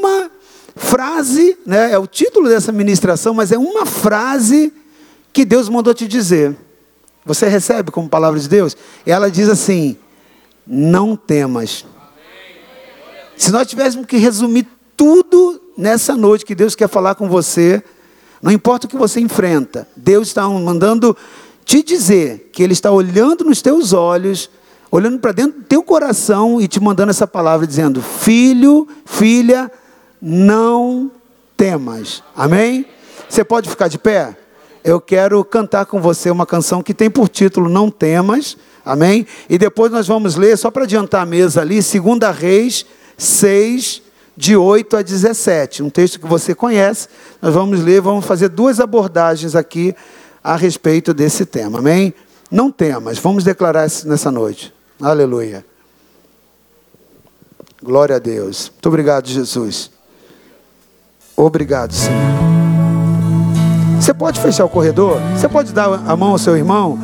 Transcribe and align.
uma 0.00 0.30
frase, 0.74 1.58
né, 1.66 1.92
é 1.92 1.98
o 1.98 2.06
título 2.06 2.48
dessa 2.48 2.72
ministração, 2.72 3.34
mas 3.34 3.52
é 3.52 3.58
uma 3.58 3.84
frase 3.84 4.72
que 5.32 5.44
Deus 5.44 5.68
mandou 5.68 5.94
te 5.94 6.08
dizer. 6.08 6.56
Você 7.24 7.46
recebe 7.46 7.90
como 7.90 8.08
palavra 8.08 8.40
de 8.40 8.48
Deus? 8.48 8.76
Ela 9.04 9.30
diz 9.30 9.48
assim: 9.48 9.96
Não 10.66 11.14
temas. 11.14 11.84
Se 13.36 13.50
nós 13.50 13.66
tivéssemos 13.66 14.06
que 14.06 14.16
resumir 14.16 14.66
tudo 14.96 15.60
nessa 15.76 16.16
noite 16.16 16.44
que 16.44 16.54
Deus 16.54 16.74
quer 16.74 16.88
falar 16.88 17.14
com 17.14 17.28
você, 17.28 17.82
não 18.42 18.50
importa 18.50 18.86
o 18.86 18.90
que 18.90 18.96
você 18.96 19.20
enfrenta, 19.20 19.86
Deus 19.96 20.28
está 20.28 20.48
mandando 20.48 21.16
te 21.64 21.82
dizer 21.82 22.50
que 22.52 22.62
Ele 22.62 22.72
está 22.72 22.90
olhando 22.90 23.44
nos 23.44 23.62
teus 23.62 23.92
olhos, 23.92 24.50
olhando 24.90 25.18
para 25.18 25.32
dentro 25.32 25.60
do 25.60 25.64
teu 25.64 25.82
coração 25.82 26.60
e 26.60 26.66
te 26.66 26.80
mandando 26.80 27.10
essa 27.10 27.26
palavra, 27.26 27.66
dizendo: 27.66 28.02
Filho, 28.02 28.88
filha, 29.04 29.70
não 30.20 31.10
temas. 31.56 32.22
Amém? 32.34 32.86
Você 33.28 33.44
pode 33.44 33.68
ficar 33.68 33.88
de 33.88 33.98
pé? 33.98 34.36
Eu 34.82 35.00
quero 35.00 35.44
cantar 35.44 35.86
com 35.86 36.00
você 36.00 36.30
uma 36.30 36.46
canção 36.46 36.82
que 36.82 36.94
tem 36.94 37.10
por 37.10 37.28
título 37.28 37.68
Não 37.68 37.90
Temas. 37.90 38.56
Amém? 38.84 39.26
E 39.48 39.58
depois 39.58 39.92
nós 39.92 40.06
vamos 40.06 40.36
ler, 40.36 40.56
só 40.56 40.70
para 40.70 40.84
adiantar 40.84 41.22
a 41.22 41.26
mesa 41.26 41.60
ali, 41.60 41.80
2 41.80 42.36
Reis 42.36 42.86
6, 43.16 44.02
de 44.36 44.56
8 44.56 44.96
a 44.96 45.02
17. 45.02 45.82
Um 45.82 45.90
texto 45.90 46.18
que 46.18 46.26
você 46.26 46.54
conhece. 46.54 47.08
Nós 47.42 47.52
vamos 47.52 47.80
ler, 47.80 48.00
vamos 48.00 48.24
fazer 48.24 48.48
duas 48.48 48.80
abordagens 48.80 49.54
aqui 49.54 49.94
a 50.42 50.56
respeito 50.56 51.12
desse 51.12 51.44
tema. 51.44 51.78
Amém? 51.78 52.14
Não 52.50 52.70
temas. 52.72 53.18
Vamos 53.18 53.44
declarar 53.44 53.86
isso 53.86 54.08
nessa 54.08 54.30
noite. 54.30 54.72
Aleluia. 55.00 55.64
Glória 57.82 58.16
a 58.16 58.18
Deus. 58.18 58.70
Muito 58.70 58.88
obrigado, 58.88 59.28
Jesus. 59.28 59.90
Obrigado, 61.40 61.94
Senhor. 61.94 62.20
Você 63.98 64.12
pode 64.12 64.38
fechar 64.40 64.66
o 64.66 64.68
corredor? 64.68 65.18
Você 65.34 65.48
pode 65.48 65.72
dar 65.72 65.88
a 66.06 66.14
mão 66.14 66.32
ao 66.32 66.38
seu 66.38 66.54
irmão? 66.54 66.98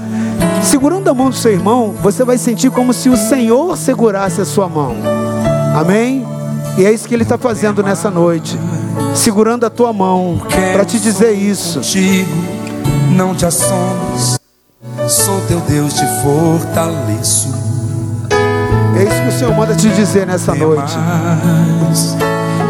Segurando 0.63 1.09
a 1.09 1.15
mão 1.15 1.31
do 1.31 1.37
seu 1.37 1.53
irmão, 1.53 1.95
você 2.03 2.23
vai 2.23 2.37
sentir 2.37 2.71
como 2.71 2.93
se 2.93 3.09
o 3.09 3.17
Senhor 3.17 3.75
segurasse 3.79 4.43
a 4.43 4.45
sua 4.45 4.69
mão. 4.69 4.95
Amém? 5.75 6.27
E 6.77 6.85
é 6.85 6.93
isso 6.93 7.09
que 7.09 7.15
Ele 7.15 7.23
está 7.23 7.39
fazendo 7.39 7.83
nessa 7.83 8.11
noite, 8.11 8.59
segurando 9.15 9.65
a 9.65 9.71
tua 9.71 9.91
mão 9.93 10.39
para 10.75 10.85
te 10.85 11.01
dizer 11.01 11.33
isso. 11.33 11.81
Não 13.13 13.35
te 13.35 13.47
assombres, 13.47 14.39
sou 15.09 15.41
teu 15.49 15.61
Deus, 15.61 15.95
te 15.95 16.05
fortaleço. 16.23 17.55
É 18.99 19.03
isso 19.03 19.23
que 19.23 19.29
o 19.29 19.33
Senhor 19.33 19.55
manda 19.55 19.75
te 19.75 19.89
dizer 19.89 20.27
nessa 20.27 20.55
noite. 20.55 20.95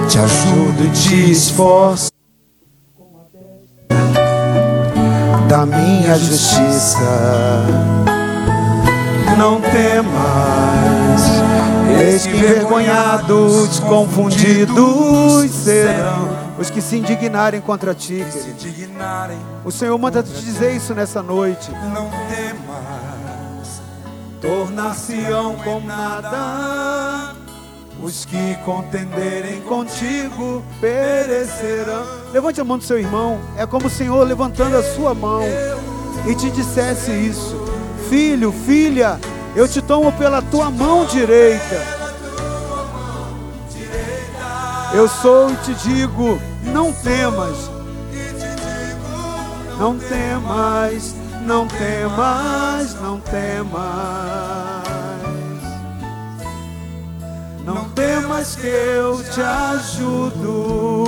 Te 0.09 0.19
ajudo 0.19 0.85
e 0.85 0.91
te 0.91 1.31
esforço. 1.33 2.11
Da 5.49 5.67
minha 5.67 6.19
justiça, 6.19 7.65
não 9.37 9.61
temas. 9.61 10.17
Eis 12.01 12.27
que 12.27 12.37
envergonhados, 12.37 13.81
confundidos 13.81 15.51
serão 15.51 16.29
os 16.59 16.71
que 16.71 16.81
se 16.81 16.97
indignarem 16.97 17.61
contra 17.61 17.95
ti. 17.95 18.25
Querido. 18.59 18.97
O 19.65 19.71
Senhor 19.71 19.99
manda 19.99 20.23
te 20.23 20.33
dizer 20.33 20.75
isso 20.75 20.95
nessa 20.95 21.23
noite. 21.23 21.71
Não 21.93 22.09
temas, 22.29 23.83
tornar-se-ão 24.41 25.57
como 25.57 25.87
nada. 25.87 27.36
Os 28.03 28.25
que 28.25 28.55
contenderem 28.65 29.61
contigo 29.63 30.63
perecerão. 30.81 32.05
Levante 32.33 32.61
a 32.61 32.65
mão 32.65 32.77
do 32.79 32.85
seu 32.85 32.99
irmão. 32.99 33.41
É 33.57 33.67
como 33.67 33.87
o 33.87 33.91
Senhor 33.91 34.27
levantando 34.27 34.77
a 34.77 34.83
sua 34.83 35.15
mão 35.15 35.43
e 36.27 36.35
te 36.35 36.51
dissesse 36.51 37.11
isso: 37.11 37.57
Filho, 38.09 38.53
filha, 38.53 39.19
eu 39.55 39.67
te 39.67 39.81
tomo 39.81 40.13
pela 40.13 40.43
tua 40.43 40.71
mão 40.71 41.07
direita. 41.07 41.83
Eu 44.93 45.09
sou 45.09 45.51
e 45.51 45.57
te 45.57 45.75
digo: 45.75 46.39
não 46.63 46.93
temas. 46.93 47.71
Não 49.79 49.99
temas, 49.99 51.15
não 51.43 51.67
temas, 51.67 52.95
não 53.01 53.21
temas. 53.21 55.06
Temas 57.97 58.55
que 58.55 58.67
eu 58.67 59.25
te 59.25 59.41
ajudo. 59.41 61.07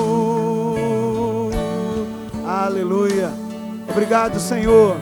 Aleluia. 2.46 3.30
Obrigado, 3.90 4.40
Senhor. 4.40 4.96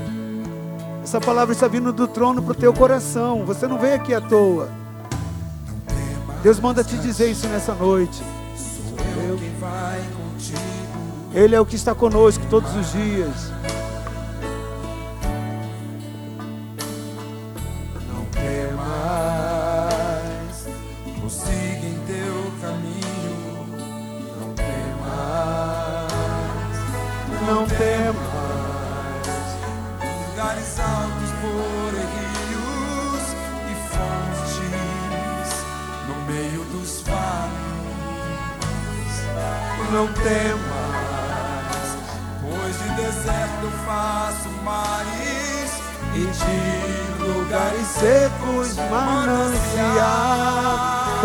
Essa 1.04 1.20
palavra 1.20 1.54
está 1.54 1.68
vindo 1.68 1.92
do 1.92 2.08
trono 2.08 2.42
para 2.42 2.50
o 2.50 2.54
teu 2.56 2.74
coração. 2.74 3.44
Você 3.46 3.68
não 3.68 3.78
veio 3.78 3.94
aqui 3.94 4.12
à 4.12 4.20
toa. 4.20 4.68
Deus 6.42 6.58
manda 6.58 6.82
te 6.82 6.96
dizer 6.96 7.30
isso 7.30 7.46
nessa 7.46 7.72
noite. 7.72 8.20
Ele 11.32 11.54
é 11.54 11.60
o 11.60 11.66
que 11.66 11.76
está 11.76 11.94
conosco 11.94 12.44
todos 12.50 12.74
os 12.74 12.90
dias. 12.90 13.52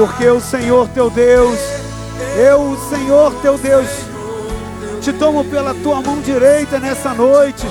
Porque 0.02 0.28
o 0.28 0.42
Senhor 0.42 0.88
teu 0.96 1.12
Deus, 1.12 1.60
eu, 2.36 2.60
o 2.60 2.90
Senhor 2.90 3.32
teu 3.44 3.56
Deus, 3.56 3.88
te 5.00 5.14
tomo 5.14 5.46
pela 5.46 5.76
tua 5.76 6.02
mão 6.02 6.20
direita 6.22 6.80
nessa 6.80 7.14
noite. 7.14 7.68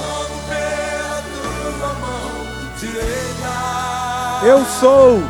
Eu 4.45 4.65
sou 4.79 5.21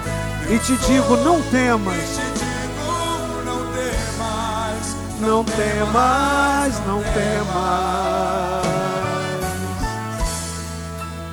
e 0.51 0.59
te 0.59 0.77
digo: 0.77 1.17
não 1.17 1.41
temas, 1.41 2.21
não 5.21 5.43
temas. 5.43 6.81
não 6.87 7.03
temas, 7.03 7.41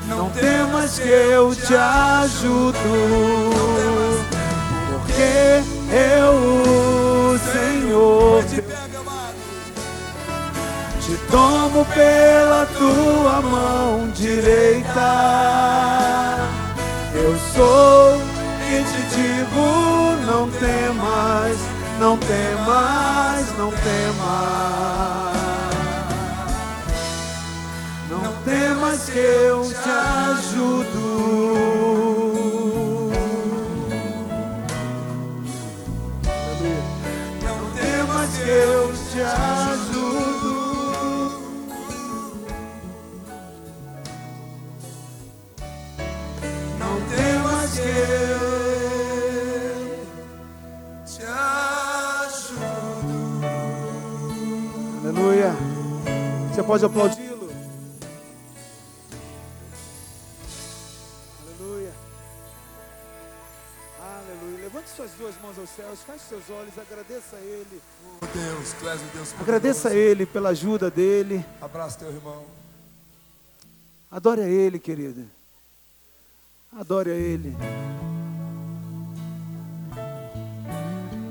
não 0.07 0.29
temas. 0.29 0.97
Que 0.97 1.09
eu 1.09 1.53
te 1.53 1.75
ajudo, 1.75 2.77
eu, 5.97 6.33
o 7.33 7.39
Senhor, 7.39 8.43
te, 8.43 8.61
te 11.01 11.17
tomo 11.31 11.85
pela 11.85 12.65
tua 12.77 13.41
mão 13.41 14.09
direita. 14.13 15.09
Eu 17.13 17.35
sou 17.55 18.21
e 18.69 18.83
te 18.83 19.01
digo: 19.15 19.65
não 20.25 20.49
temas, 20.51 21.57
não 21.99 22.17
temas, 22.17 23.57
não 23.57 23.71
temas. 23.71 24.57
Não 28.09 28.33
temas 28.43 29.09
que 29.09 29.19
eu 29.19 29.63
te 29.63 29.89
ajudo. 29.89 31.06
Pode 56.67 56.85
aplaudi-lo. 56.85 57.49
Aleluia. 61.41 61.93
Aleluia. 64.01 64.63
Levante 64.63 64.89
suas 64.89 65.11
duas 65.11 65.33
mãos. 65.41 65.57
aos 65.57 65.69
céus, 65.69 65.99
feche 66.05 66.25
seus 66.27 66.49
olhos, 66.49 66.77
agradeça 66.77 67.37
a 67.37 67.39
Ele. 67.39 67.81
Oh 68.21 68.25
Deus, 68.25 68.73
tu 68.73 68.89
és 68.89 69.01
o 69.01 69.05
Deus 69.13 69.33
Agradeça 69.39 69.89
a 69.89 69.95
Ele 69.95 70.25
pela 70.25 70.49
ajuda 70.49 70.91
dele. 70.91 71.43
Abraça 71.61 71.99
teu 71.99 72.09
irmão. 72.09 72.43
Adore 74.11 74.41
a 74.41 74.47
Ele, 74.47 74.77
querida. 74.77 75.25
Adore 76.77 77.11
a 77.11 77.15
Ele. 77.15 77.55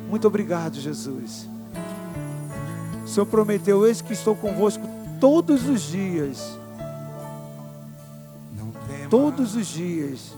Muito 0.08 0.26
obrigado, 0.26 0.80
Jesus. 0.80 1.46
O 3.04 3.08
Senhor 3.08 3.26
prometeu, 3.26 3.86
eis 3.86 4.00
que 4.00 4.14
estou 4.14 4.34
convosco 4.34 4.95
todos 5.20 5.66
os 5.68 5.82
dias. 5.82 6.58
Todos 9.10 9.54
os 9.54 9.66
dias. 9.66 10.32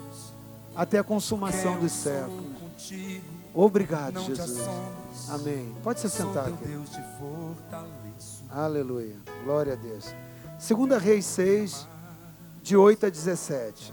Até 0.75 0.99
a 0.99 1.05
consumação 1.05 1.79
dos 1.79 1.93
séculos. 1.93 2.45
Obrigado, 3.55 4.21
Jesus. 4.21 4.69
Amém. 5.29 5.75
Pode 5.83 6.01
se 6.01 6.09
sentar 6.09 6.49
aqui. 6.49 6.65
Aleluia. 8.51 9.17
Glória 9.45 9.73
a 9.73 9.77
Deus. 9.77 10.15
Segunda 10.59 10.99
Reis 10.99 11.25
6, 11.27 11.87
de 12.63 12.77
8 12.77 13.07
a 13.07 13.11
17. 13.11 13.93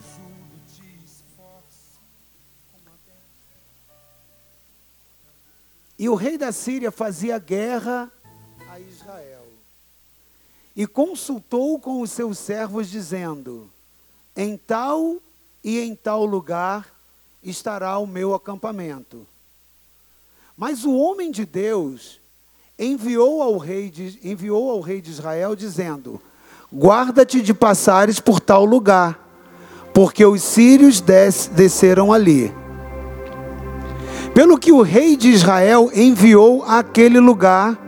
E 5.98 6.10
o 6.10 6.16
rei 6.16 6.38
da 6.38 6.52
Síria 6.52 6.92
fazia 6.92 7.40
guerra 7.40 8.12
a 8.70 8.80
Israel. 8.80 9.35
E 10.76 10.86
consultou 10.86 11.80
com 11.80 12.02
os 12.02 12.12
seus 12.12 12.38
servos, 12.38 12.90
dizendo: 12.90 13.70
Em 14.36 14.58
tal 14.58 15.18
e 15.64 15.80
em 15.80 15.96
tal 15.96 16.26
lugar 16.26 16.86
estará 17.42 17.98
o 17.98 18.06
meu 18.06 18.34
acampamento. 18.34 19.26
Mas 20.58 20.84
o 20.84 20.94
homem 20.96 21.32
de 21.32 21.46
Deus 21.46 22.20
enviou 22.78 23.42
ao 23.42 23.58
rei 23.58 23.90
de, 23.90 24.20
enviou 24.24 24.70
ao 24.70 24.82
rei 24.82 25.02
de 25.02 25.12
Israel, 25.12 25.56
dizendo: 25.56 26.22
Guarda-te 26.74 27.42
de 27.42 27.54
passares 27.54 28.20
por 28.20 28.40
tal 28.40 28.66
lugar, 28.66 29.20
porque 29.94 30.26
os 30.26 30.42
sírios 30.42 31.00
des, 31.00 31.48
desceram 31.48 32.12
ali. 32.12 32.54
Pelo 34.34 34.58
que 34.58 34.72
o 34.72 34.82
rei 34.82 35.16
de 35.16 35.30
Israel 35.30 35.90
enviou 35.94 36.64
àquele 36.64 37.20
lugar, 37.22 37.80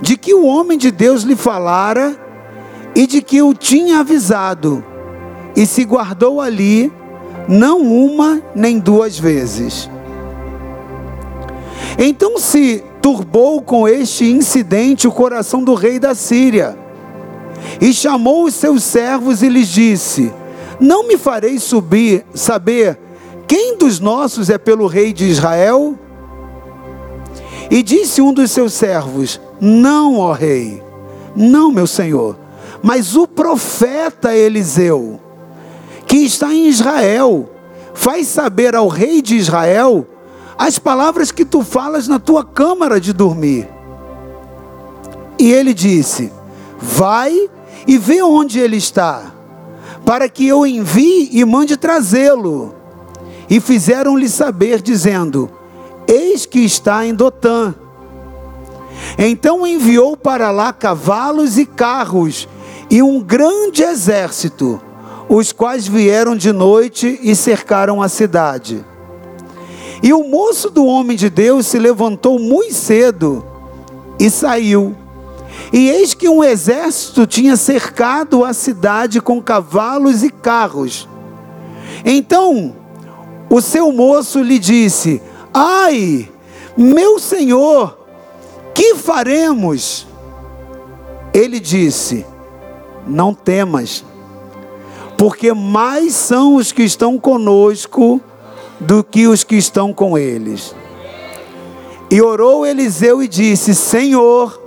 de 0.00 0.16
que 0.16 0.34
o 0.34 0.44
homem 0.44 0.76
de 0.76 0.90
Deus 0.90 1.22
lhe 1.22 1.36
falara 1.36 2.16
e 2.94 3.06
de 3.06 3.20
que 3.20 3.42
o 3.42 3.52
tinha 3.52 4.00
avisado, 4.00 4.84
e 5.54 5.66
se 5.66 5.84
guardou 5.84 6.40
ali, 6.40 6.92
não 7.48 7.80
uma 7.80 8.42
nem 8.54 8.78
duas 8.78 9.18
vezes. 9.18 9.90
Então 11.98 12.38
se 12.38 12.82
turbou 13.00 13.62
com 13.62 13.86
este 13.86 14.24
incidente 14.24 15.06
o 15.06 15.12
coração 15.12 15.62
do 15.62 15.74
rei 15.74 15.98
da 15.98 16.14
Síria, 16.14 16.76
e 17.80 17.92
chamou 17.92 18.44
os 18.44 18.54
seus 18.54 18.82
servos 18.82 19.42
e 19.42 19.48
lhes 19.48 19.68
disse: 19.68 20.32
Não 20.80 21.06
me 21.06 21.16
farei 21.16 21.58
subir, 21.58 22.24
saber 22.34 22.98
quem 23.46 23.76
dos 23.76 24.00
nossos 24.00 24.50
é 24.50 24.58
pelo 24.58 24.86
rei 24.86 25.12
de 25.12 25.24
Israel? 25.26 25.98
E 27.70 27.82
disse 27.82 28.20
um 28.20 28.32
dos 28.32 28.50
seus 28.50 28.72
servos: 28.72 29.40
Não, 29.60 30.18
ó 30.18 30.32
rei, 30.32 30.82
não, 31.34 31.70
meu 31.70 31.86
senhor, 31.86 32.36
mas 32.82 33.16
o 33.16 33.26
profeta 33.26 34.34
Eliseu, 34.34 35.20
que 36.06 36.18
está 36.18 36.52
em 36.52 36.68
Israel, 36.68 37.50
faz 37.94 38.28
saber 38.28 38.74
ao 38.74 38.88
rei 38.88 39.20
de 39.20 39.36
Israel 39.36 40.06
as 40.58 40.78
palavras 40.78 41.30
que 41.30 41.44
tu 41.44 41.62
falas 41.62 42.08
na 42.08 42.18
tua 42.18 42.44
câmara 42.44 43.00
de 43.00 43.12
dormir. 43.12 43.68
E 45.38 45.52
ele 45.52 45.74
disse: 45.74 46.32
Vai 46.78 47.50
e 47.86 47.98
vê 47.98 48.22
onde 48.22 48.58
ele 48.58 48.76
está, 48.76 49.32
para 50.04 50.28
que 50.28 50.46
eu 50.46 50.66
envie 50.66 51.28
e 51.32 51.44
mande 51.44 51.76
trazê-lo. 51.76 52.74
E 53.48 53.60
fizeram-lhe 53.60 54.28
saber, 54.28 54.80
dizendo: 54.80 55.50
Eis 56.06 56.46
que 56.46 56.60
está 56.60 57.06
em 57.06 57.14
Dotã. 57.14 57.74
Então 59.18 59.66
enviou 59.66 60.16
para 60.16 60.50
lá 60.50 60.72
cavalos 60.72 61.58
e 61.58 61.66
carros 61.66 62.48
e 62.90 63.02
um 63.02 63.20
grande 63.20 63.82
exército, 63.82 64.80
os 65.28 65.52
quais 65.52 65.86
vieram 65.88 66.36
de 66.36 66.52
noite 66.52 67.18
e 67.22 67.34
cercaram 67.34 68.00
a 68.00 68.08
cidade. 68.08 68.84
E 70.02 70.12
o 70.12 70.24
moço 70.24 70.70
do 70.70 70.84
homem 70.84 71.16
de 71.16 71.28
Deus 71.30 71.66
se 71.66 71.78
levantou 71.78 72.38
muito 72.38 72.74
cedo 72.74 73.44
e 74.18 74.30
saiu. 74.30 74.94
E 75.72 75.88
eis 75.88 76.14
que 76.14 76.28
um 76.28 76.44
exército 76.44 77.26
tinha 77.26 77.56
cercado 77.56 78.44
a 78.44 78.52
cidade 78.52 79.20
com 79.20 79.42
cavalos 79.42 80.22
e 80.22 80.30
carros. 80.30 81.08
Então 82.04 82.76
o 83.50 83.60
seu 83.60 83.90
moço 83.90 84.40
lhe 84.42 84.58
disse: 84.58 85.20
Ai, 85.58 86.30
meu 86.76 87.18
senhor, 87.18 87.98
que 88.74 88.94
faremos? 88.94 90.06
Ele 91.32 91.58
disse: 91.58 92.26
Não 93.06 93.32
temas, 93.32 94.04
porque 95.16 95.54
mais 95.54 96.12
são 96.12 96.56
os 96.56 96.72
que 96.72 96.82
estão 96.82 97.18
conosco 97.18 98.20
do 98.78 99.02
que 99.02 99.26
os 99.26 99.44
que 99.44 99.56
estão 99.56 99.94
com 99.94 100.18
eles. 100.18 100.74
E 102.10 102.20
orou 102.20 102.66
Eliseu 102.66 103.22
e 103.22 103.26
disse: 103.26 103.74
Senhor, 103.74 104.60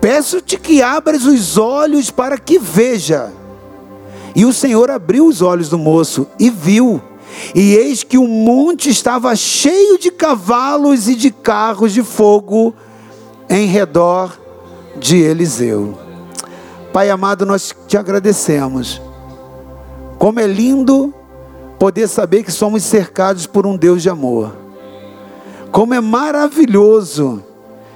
peço-te 0.00 0.58
que 0.58 0.80
abras 0.80 1.26
os 1.26 1.58
olhos 1.58 2.10
para 2.10 2.38
que 2.38 2.58
veja. 2.58 3.30
E 4.34 4.46
o 4.46 4.54
Senhor 4.54 4.90
abriu 4.90 5.26
os 5.26 5.42
olhos 5.42 5.68
do 5.68 5.76
moço 5.76 6.26
e 6.38 6.48
viu 6.48 6.98
e 7.54 7.74
eis 7.74 8.02
que 8.02 8.18
o 8.18 8.26
monte 8.26 8.90
estava 8.90 9.34
cheio 9.36 9.98
de 9.98 10.10
cavalos 10.10 11.08
e 11.08 11.14
de 11.14 11.30
carros 11.30 11.92
de 11.92 12.02
fogo 12.02 12.74
em 13.48 13.66
redor 13.66 14.38
de 14.98 15.18
Eliseu. 15.18 15.98
Pai 16.92 17.10
amado, 17.10 17.46
nós 17.46 17.74
te 17.88 17.96
agradecemos. 17.96 19.00
Como 20.18 20.38
é 20.38 20.46
lindo 20.46 21.12
poder 21.78 22.06
saber 22.06 22.44
que 22.44 22.52
somos 22.52 22.82
cercados 22.84 23.46
por 23.46 23.66
um 23.66 23.76
Deus 23.76 24.02
de 24.02 24.08
amor. 24.08 24.54
Como 25.72 25.94
é 25.94 26.00
maravilhoso 26.00 27.42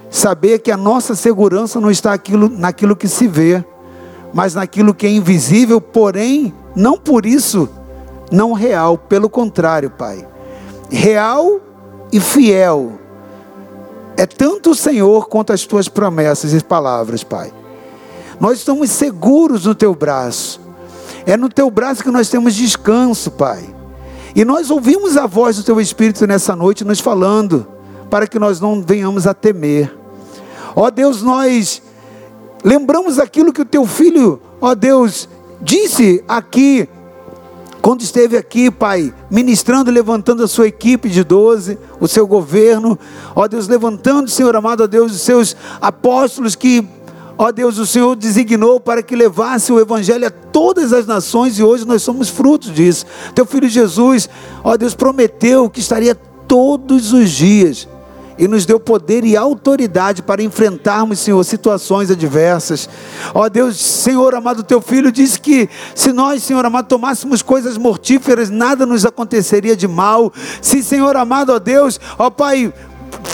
saber 0.09 0.59
que 0.59 0.71
a 0.71 0.77
nossa 0.77 1.15
segurança 1.15 1.79
não 1.79 1.91
está 1.91 2.11
aquilo, 2.11 2.49
naquilo 2.49 2.95
que 2.95 3.07
se 3.07 3.27
vê, 3.27 3.63
mas 4.33 4.55
naquilo 4.55 4.93
que 4.93 5.05
é 5.05 5.09
invisível, 5.09 5.79
porém, 5.79 6.53
não 6.75 6.97
por 6.97 7.25
isso 7.25 7.69
não 8.31 8.53
real, 8.53 8.97
pelo 8.97 9.29
contrário, 9.29 9.89
Pai. 9.89 10.27
Real 10.89 11.59
e 12.11 12.19
fiel. 12.19 12.93
É 14.15 14.25
tanto 14.25 14.71
o 14.71 14.75
Senhor 14.75 15.27
quanto 15.27 15.53
as 15.53 15.65
tuas 15.65 15.87
promessas 15.87 16.53
e 16.53 16.63
palavras, 16.63 17.23
Pai. 17.23 17.53
Nós 18.39 18.59
estamos 18.59 18.89
seguros 18.89 19.65
no 19.65 19.75
teu 19.75 19.93
braço. 19.93 20.59
É 21.25 21.35
no 21.35 21.49
teu 21.49 21.69
braço 21.69 22.03
que 22.03 22.11
nós 22.11 22.29
temos 22.29 22.55
descanso, 22.55 23.31
Pai. 23.31 23.75
E 24.35 24.45
nós 24.45 24.69
ouvimos 24.69 25.17
a 25.17 25.25
voz 25.25 25.57
do 25.57 25.63
teu 25.63 25.79
Espírito 25.81 26.25
nessa 26.27 26.55
noite 26.55 26.83
nos 26.83 26.99
falando, 26.99 27.65
para 28.09 28.27
que 28.27 28.37
nós 28.37 28.59
não 28.59 28.81
venhamos 28.81 29.25
a 29.25 29.33
temer. 29.33 29.93
Ó 30.75 30.89
Deus, 30.89 31.21
nós 31.21 31.81
lembramos 32.63 33.17
aquilo 33.19 33.51
que 33.51 33.61
o 33.61 33.65
teu 33.65 33.85
filho, 33.85 34.39
ó 34.61 34.75
Deus, 34.75 35.27
disse 35.61 36.23
aqui 36.27 36.87
quando 37.87 38.01
esteve 38.01 38.35
aqui, 38.35 38.69
Pai, 38.69 39.13
ministrando, 39.31 39.89
levantando 39.89 40.43
a 40.43 40.47
sua 40.49 40.67
equipe 40.67 41.07
de 41.07 41.23
12, 41.23 41.77
o 42.01 42.05
seu 42.05 42.27
governo, 42.27 42.99
ó 43.33 43.47
Deus, 43.47 43.69
levantando, 43.69 44.29
Senhor 44.29 44.53
amado, 44.57 44.83
ó 44.83 44.87
Deus, 44.87 45.13
os 45.13 45.21
seus 45.21 45.55
apóstolos 45.79 46.53
que, 46.53 46.85
ó 47.37 47.49
Deus, 47.49 47.77
o 47.77 47.85
Senhor 47.85 48.13
designou 48.17 48.77
para 48.77 49.01
que 49.01 49.15
levasse 49.15 49.71
o 49.71 49.79
Evangelho 49.79 50.27
a 50.27 50.29
todas 50.29 50.91
as 50.91 51.07
nações 51.07 51.57
e 51.57 51.63
hoje 51.63 51.87
nós 51.87 52.01
somos 52.01 52.27
frutos 52.27 52.73
disso. 52.73 53.05
Teu 53.33 53.45
filho 53.45 53.69
Jesus, 53.69 54.29
ó 54.65 54.75
Deus, 54.75 54.93
prometeu 54.93 55.69
que 55.69 55.79
estaria 55.79 56.13
todos 56.45 57.13
os 57.13 57.29
dias 57.29 57.87
e 58.37 58.47
nos 58.47 58.65
deu 58.65 58.79
poder 58.79 59.23
e 59.23 59.35
autoridade 59.35 60.21
para 60.21 60.43
enfrentarmos, 60.43 61.19
Senhor, 61.19 61.43
situações 61.43 62.11
adversas. 62.11 62.89
Ó 63.33 63.47
Deus, 63.49 63.77
Senhor 63.77 64.35
amado, 64.35 64.63
teu 64.63 64.81
filho 64.81 65.11
disse 65.11 65.39
que 65.39 65.69
se 65.95 66.13
nós, 66.13 66.43
Senhor 66.43 66.65
amado, 66.65 66.87
tomássemos 66.87 67.41
coisas 67.41 67.77
mortíferas, 67.77 68.49
nada 68.49 68.85
nos 68.85 69.05
aconteceria 69.05 69.75
de 69.75 69.87
mal. 69.87 70.31
Se, 70.61 70.83
Senhor 70.83 71.15
amado, 71.15 71.53
ó 71.53 71.59
Deus, 71.59 71.99
ó 72.17 72.29
Pai, 72.29 72.73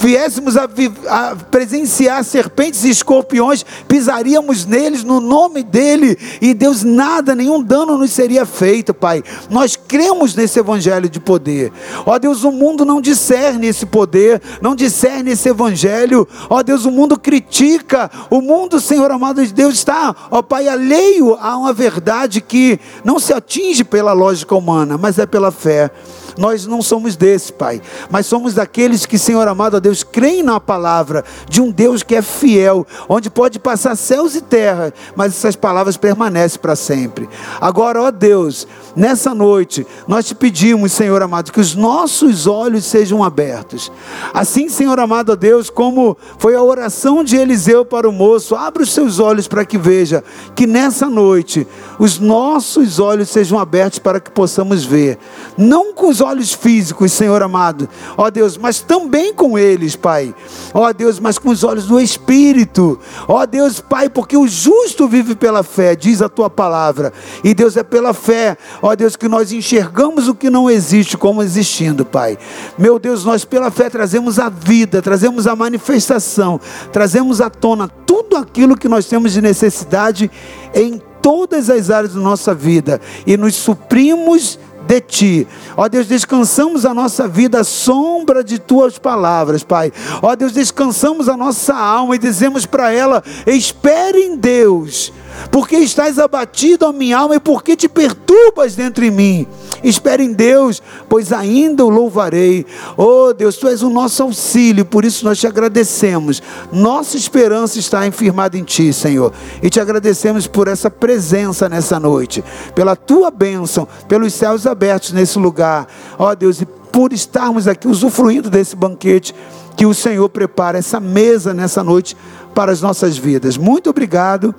viéssemos 0.03 0.57
a, 0.57 0.67
a, 1.07 1.35
presenciar 1.49 2.23
serpentes 2.25 2.83
e 2.83 2.89
escorpiões, 2.89 3.65
pisaríamos 3.87 4.65
neles 4.65 5.03
no 5.03 5.21
nome 5.21 5.63
dele, 5.63 6.17
e 6.41 6.53
Deus, 6.53 6.83
nada, 6.83 7.33
nenhum 7.33 7.63
dano 7.63 7.97
nos 7.97 8.11
seria 8.11 8.45
feito, 8.45 8.93
Pai. 8.93 9.23
Nós 9.49 9.77
cremos 9.77 10.35
nesse 10.35 10.59
evangelho 10.59 11.07
de 11.07 11.21
poder. 11.21 11.71
Ó 12.05 12.19
Deus, 12.19 12.43
o 12.43 12.51
mundo 12.51 12.83
não 12.83 12.99
discerne 12.99 13.67
esse 13.67 13.85
poder, 13.85 14.41
não 14.61 14.75
discerne 14.75 15.31
esse 15.31 15.47
evangelho. 15.47 16.27
Ó 16.49 16.61
Deus, 16.61 16.83
o 16.83 16.91
mundo 16.91 17.17
critica, 17.17 18.11
o 18.29 18.41
mundo, 18.41 18.81
Senhor 18.81 19.09
amado 19.09 19.45
de 19.45 19.53
Deus, 19.53 19.75
está, 19.75 20.13
ó 20.29 20.41
Pai, 20.41 20.67
alheio 20.67 21.37
a 21.39 21.57
uma 21.57 21.71
verdade 21.71 22.41
que 22.41 22.77
não 23.05 23.19
se 23.19 23.31
atinge 23.33 23.85
pela 23.85 24.11
lógica 24.11 24.53
humana, 24.53 24.97
mas 24.97 25.17
é 25.17 25.25
pela 25.25 25.51
fé. 25.51 25.89
Nós 26.37 26.65
não 26.65 26.81
somos 26.81 27.15
desses, 27.15 27.51
Pai, 27.51 27.81
mas 28.09 28.25
somos 28.25 28.53
daqueles 28.53 29.05
que, 29.05 29.17
Senhor 29.17 29.47
amado 29.47 29.77
a 29.77 29.79
Deus, 29.79 30.03
creem 30.03 30.43
na 30.43 30.59
palavra 30.59 31.23
de 31.49 31.61
um 31.61 31.71
Deus 31.71 32.03
que 32.03 32.15
é 32.15 32.21
fiel, 32.21 32.85
onde 33.07 33.29
pode 33.29 33.59
passar 33.59 33.95
céus 33.95 34.35
e 34.35 34.41
terra, 34.41 34.93
mas 35.15 35.33
essas 35.33 35.55
palavras 35.55 35.97
permanecem 35.97 36.59
para 36.59 36.75
sempre. 36.75 37.29
Agora, 37.59 38.01
ó 38.01 38.11
Deus, 38.11 38.67
nessa 38.95 39.33
noite, 39.33 39.85
nós 40.07 40.25
te 40.25 40.35
pedimos, 40.35 40.91
Senhor 40.91 41.21
amado, 41.21 41.51
que 41.51 41.59
os 41.59 41.75
nossos 41.75 42.47
olhos 42.47 42.85
sejam 42.85 43.23
abertos. 43.23 43.91
Assim, 44.33 44.69
Senhor 44.69 44.99
amado 44.99 45.31
a 45.31 45.35
Deus, 45.35 45.69
como 45.69 46.17
foi 46.37 46.55
a 46.55 46.61
oração 46.61 47.23
de 47.23 47.35
Eliseu 47.35 47.85
para 47.85 48.07
o 48.07 48.11
moço, 48.11 48.55
abra 48.55 48.83
os 48.83 48.91
seus 48.91 49.19
olhos 49.19 49.47
para 49.47 49.65
que 49.65 49.77
veja 49.77 50.23
que 50.55 50.65
nessa 50.65 51.09
noite 51.09 51.67
os 51.99 52.19
nossos 52.19 52.99
olhos 52.99 53.29
sejam 53.29 53.59
abertos 53.59 53.99
para 53.99 54.19
que 54.19 54.31
possamos 54.31 54.83
ver, 54.83 55.17
não 55.57 55.93
com 55.93 56.07
os 56.07 56.21
olhos 56.23 56.53
físicos, 56.53 57.11
Senhor 57.11 57.41
amado, 57.43 57.87
ó 58.17 58.29
Deus, 58.29 58.57
mas 58.57 58.81
também 58.81 59.33
com 59.33 59.57
eles, 59.57 59.95
Pai, 59.95 60.33
ó 60.73 60.91
Deus, 60.91 61.19
mas 61.19 61.37
com 61.37 61.49
os 61.49 61.63
olhos 61.63 61.85
do 61.85 61.99
Espírito, 61.99 62.99
ó 63.27 63.45
Deus, 63.45 63.79
Pai, 63.79 64.09
porque 64.09 64.35
o 64.35 64.47
justo 64.47 65.07
vive 65.07 65.35
pela 65.35 65.63
fé, 65.63 65.95
diz 65.95 66.21
a 66.21 66.29
tua 66.29 66.49
palavra, 66.49 67.13
e 67.43 67.53
Deus 67.53 67.77
é 67.77 67.83
pela 67.83 68.13
fé, 68.13 68.57
ó 68.81 68.95
Deus, 68.95 69.15
que 69.15 69.27
nós 69.27 69.51
enxergamos 69.51 70.27
o 70.27 70.35
que 70.35 70.49
não 70.49 70.69
existe 70.69 71.17
como 71.17 71.43
existindo, 71.43 72.05
Pai, 72.05 72.37
meu 72.77 72.97
Deus, 72.97 73.23
nós 73.23 73.45
pela 73.45 73.69
fé 73.69 73.89
trazemos 73.89 74.39
a 74.39 74.49
vida, 74.49 75.01
trazemos 75.01 75.45
a 75.45 75.55
manifestação, 75.55 76.59
trazemos 76.91 77.41
à 77.41 77.49
tona 77.49 77.87
tudo 77.87 78.37
aquilo 78.37 78.77
que 78.77 78.87
nós 78.87 79.05
temos 79.05 79.33
de 79.33 79.41
necessidade 79.41 80.31
em 80.73 81.01
todas 81.21 81.69
as 81.69 81.89
áreas 81.89 82.13
da 82.13 82.19
nossa 82.19 82.53
vida. 82.53 82.99
E 83.25 83.37
nos 83.37 83.55
suprimos 83.55 84.59
de 84.87 85.01
ti. 85.01 85.47
Ó 85.75 85.87
Deus, 85.87 86.07
descansamos 86.07 86.85
a 86.85 86.93
nossa 86.93 87.27
vida 87.27 87.59
à 87.59 87.63
sombra 87.63 88.43
de 88.43 88.59
tuas 88.59 88.97
palavras, 88.97 89.63
Pai. 89.63 89.91
Ó 90.21 90.35
Deus, 90.35 90.51
descansamos 90.51 91.29
a 91.29 91.37
nossa 91.37 91.75
alma 91.75 92.15
e 92.15 92.19
dizemos 92.19 92.65
para 92.65 92.91
ela: 92.91 93.23
espere 93.45 94.19
em 94.19 94.35
Deus 94.35 95.11
porque 95.51 95.77
estás 95.77 96.19
abatido, 96.19 96.85
a 96.85 96.93
minha 96.93 97.17
alma, 97.17 97.35
e 97.35 97.39
porque 97.39 97.75
te 97.75 97.87
perturbas 97.87 98.75
dentro 98.75 99.03
de 99.03 99.11
mim? 99.11 99.47
Espere 99.83 100.23
em 100.23 100.33
Deus, 100.33 100.81
pois 101.09 101.31
ainda 101.31 101.85
o 101.85 101.89
louvarei. 101.89 102.65
Oh 102.97 103.33
Deus, 103.33 103.57
tu 103.57 103.67
és 103.67 103.81
o 103.81 103.89
nosso 103.89 104.23
auxílio, 104.23 104.85
por 104.85 105.05
isso 105.05 105.25
nós 105.25 105.39
te 105.39 105.47
agradecemos. 105.47 106.41
Nossa 106.71 107.17
esperança 107.17 107.79
está 107.79 108.07
enfirmada 108.07 108.57
em 108.57 108.63
ti, 108.63 108.93
Senhor. 108.93 109.33
E 109.61 109.69
te 109.69 109.79
agradecemos 109.79 110.47
por 110.47 110.67
essa 110.67 110.89
presença 110.89 111.67
nessa 111.67 111.99
noite, 111.99 112.43
pela 112.73 112.95
tua 112.95 113.29
bênção, 113.29 113.87
pelos 114.07 114.33
céus 114.33 114.65
abertos 114.65 115.11
nesse 115.11 115.37
lugar. 115.37 115.87
Ó 116.17 116.29
oh, 116.29 116.35
Deus, 116.35 116.61
e 116.61 116.65
por 116.65 117.11
estarmos 117.11 117.67
aqui 117.67 117.87
usufruindo 117.87 118.51
desse 118.51 118.75
banquete 118.75 119.33
que 119.75 119.85
o 119.85 119.93
Senhor 119.93 120.29
prepara, 120.29 120.77
essa 120.77 120.99
mesa 120.99 121.53
nessa 121.53 121.83
noite 121.83 122.15
para 122.53 122.71
as 122.71 122.81
nossas 122.81 123.17
vidas. 123.17 123.57
Muito 123.57 123.89
obrigado 123.89 124.53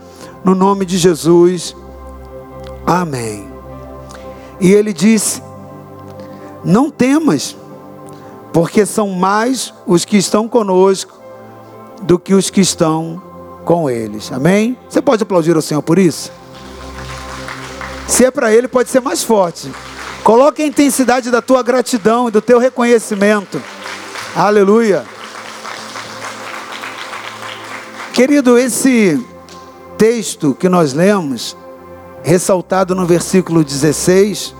no 0.45 0.55
nome 0.55 0.85
de 0.85 0.99
Jesus. 0.99 1.77
Amém. 2.87 3.49
E 4.61 4.73
ele 4.73 4.93
disse: 4.93 5.43
Não 6.65 6.91
temas, 6.91 7.57
porque 8.53 8.85
são 8.85 9.11
mais 9.11 9.73
os 9.87 10.05
que 10.05 10.17
estão 10.17 10.49
conosco 10.49 11.19
do 12.03 12.19
que 12.19 12.35
os 12.35 12.51
que 12.51 12.61
estão 12.61 13.23
com 13.65 13.89
eles. 13.89 14.31
Amém? 14.33 14.77
Você 14.89 15.01
pode 15.01 15.23
aplaudir 15.23 15.57
o 15.57 15.63
Senhor 15.63 15.83
por 15.83 15.99
isso? 15.99 16.31
Se 18.07 18.25
é 18.25 18.31
para 18.31 18.53
ele, 18.53 18.69
pode 18.69 18.91
ser 18.91 19.01
mais 19.01 19.23
forte. 19.23 19.73
Coloque 20.23 20.63
a 20.63 20.67
intensidade 20.67 21.31
da 21.31 21.43
tua 21.43 21.63
gratidão 21.63 22.29
e 22.29 22.31
do 22.31 22.41
teu 22.41 22.59
reconhecimento. 22.59 23.61
Aleluia. 24.37 25.05
Querido, 28.13 28.59
esse 28.59 29.25
texto 29.97 30.57
que 30.59 30.69
nós 30.69 30.93
lemos, 30.93 31.57
ressaltado 32.21 32.97
no 32.97 33.07
versículo 33.07 33.63
16, 33.63 34.53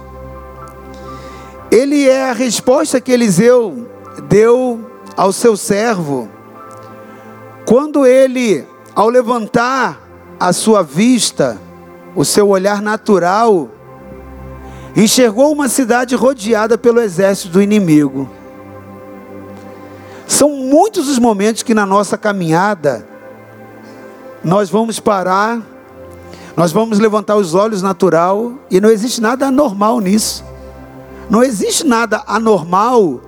ele 1.73 2.09
é 2.09 2.31
a 2.31 2.33
resposta 2.33 3.01
que 3.01 3.11
Eliseu 3.11 3.89
deu 4.29 4.79
ao 5.17 5.33
seu 5.33 5.57
servo, 5.57 6.29
quando 7.67 8.07
ele, 8.07 8.65
ao 8.95 9.09
levantar 9.09 10.01
a 10.39 10.53
sua 10.53 10.85
vista, 10.85 11.61
o 12.15 12.25
seu 12.25 12.49
olhar 12.49 12.81
natural, 12.81 13.69
enxergou 14.95 15.53
uma 15.53 15.69
cidade 15.69 16.15
rodeada 16.15 16.79
pelo 16.79 17.01
exército 17.01 17.55
do 17.55 17.61
inimigo. 17.61 18.31
São 20.27 20.51
muitos 20.51 21.09
os 21.09 21.19
momentos 21.19 21.63
que 21.63 21.75
na 21.75 21.87
nossa 21.87 22.17
caminhada, 22.17 23.07
nós 24.43 24.71
vamos 24.71 25.01
parar, 25.01 25.63
nós 26.57 26.73
vamos 26.73 26.99
levantar 26.99 27.37
os 27.37 27.55
olhos 27.55 27.83
natural 27.83 28.53
e 28.71 28.81
não 28.81 28.91
existe 28.91 29.21
nada 29.21 29.47
anormal 29.47 30.01
nisso. 30.01 30.45
Não 31.29 31.43
existe 31.43 31.87
nada 31.87 32.23
anormal 32.27 33.21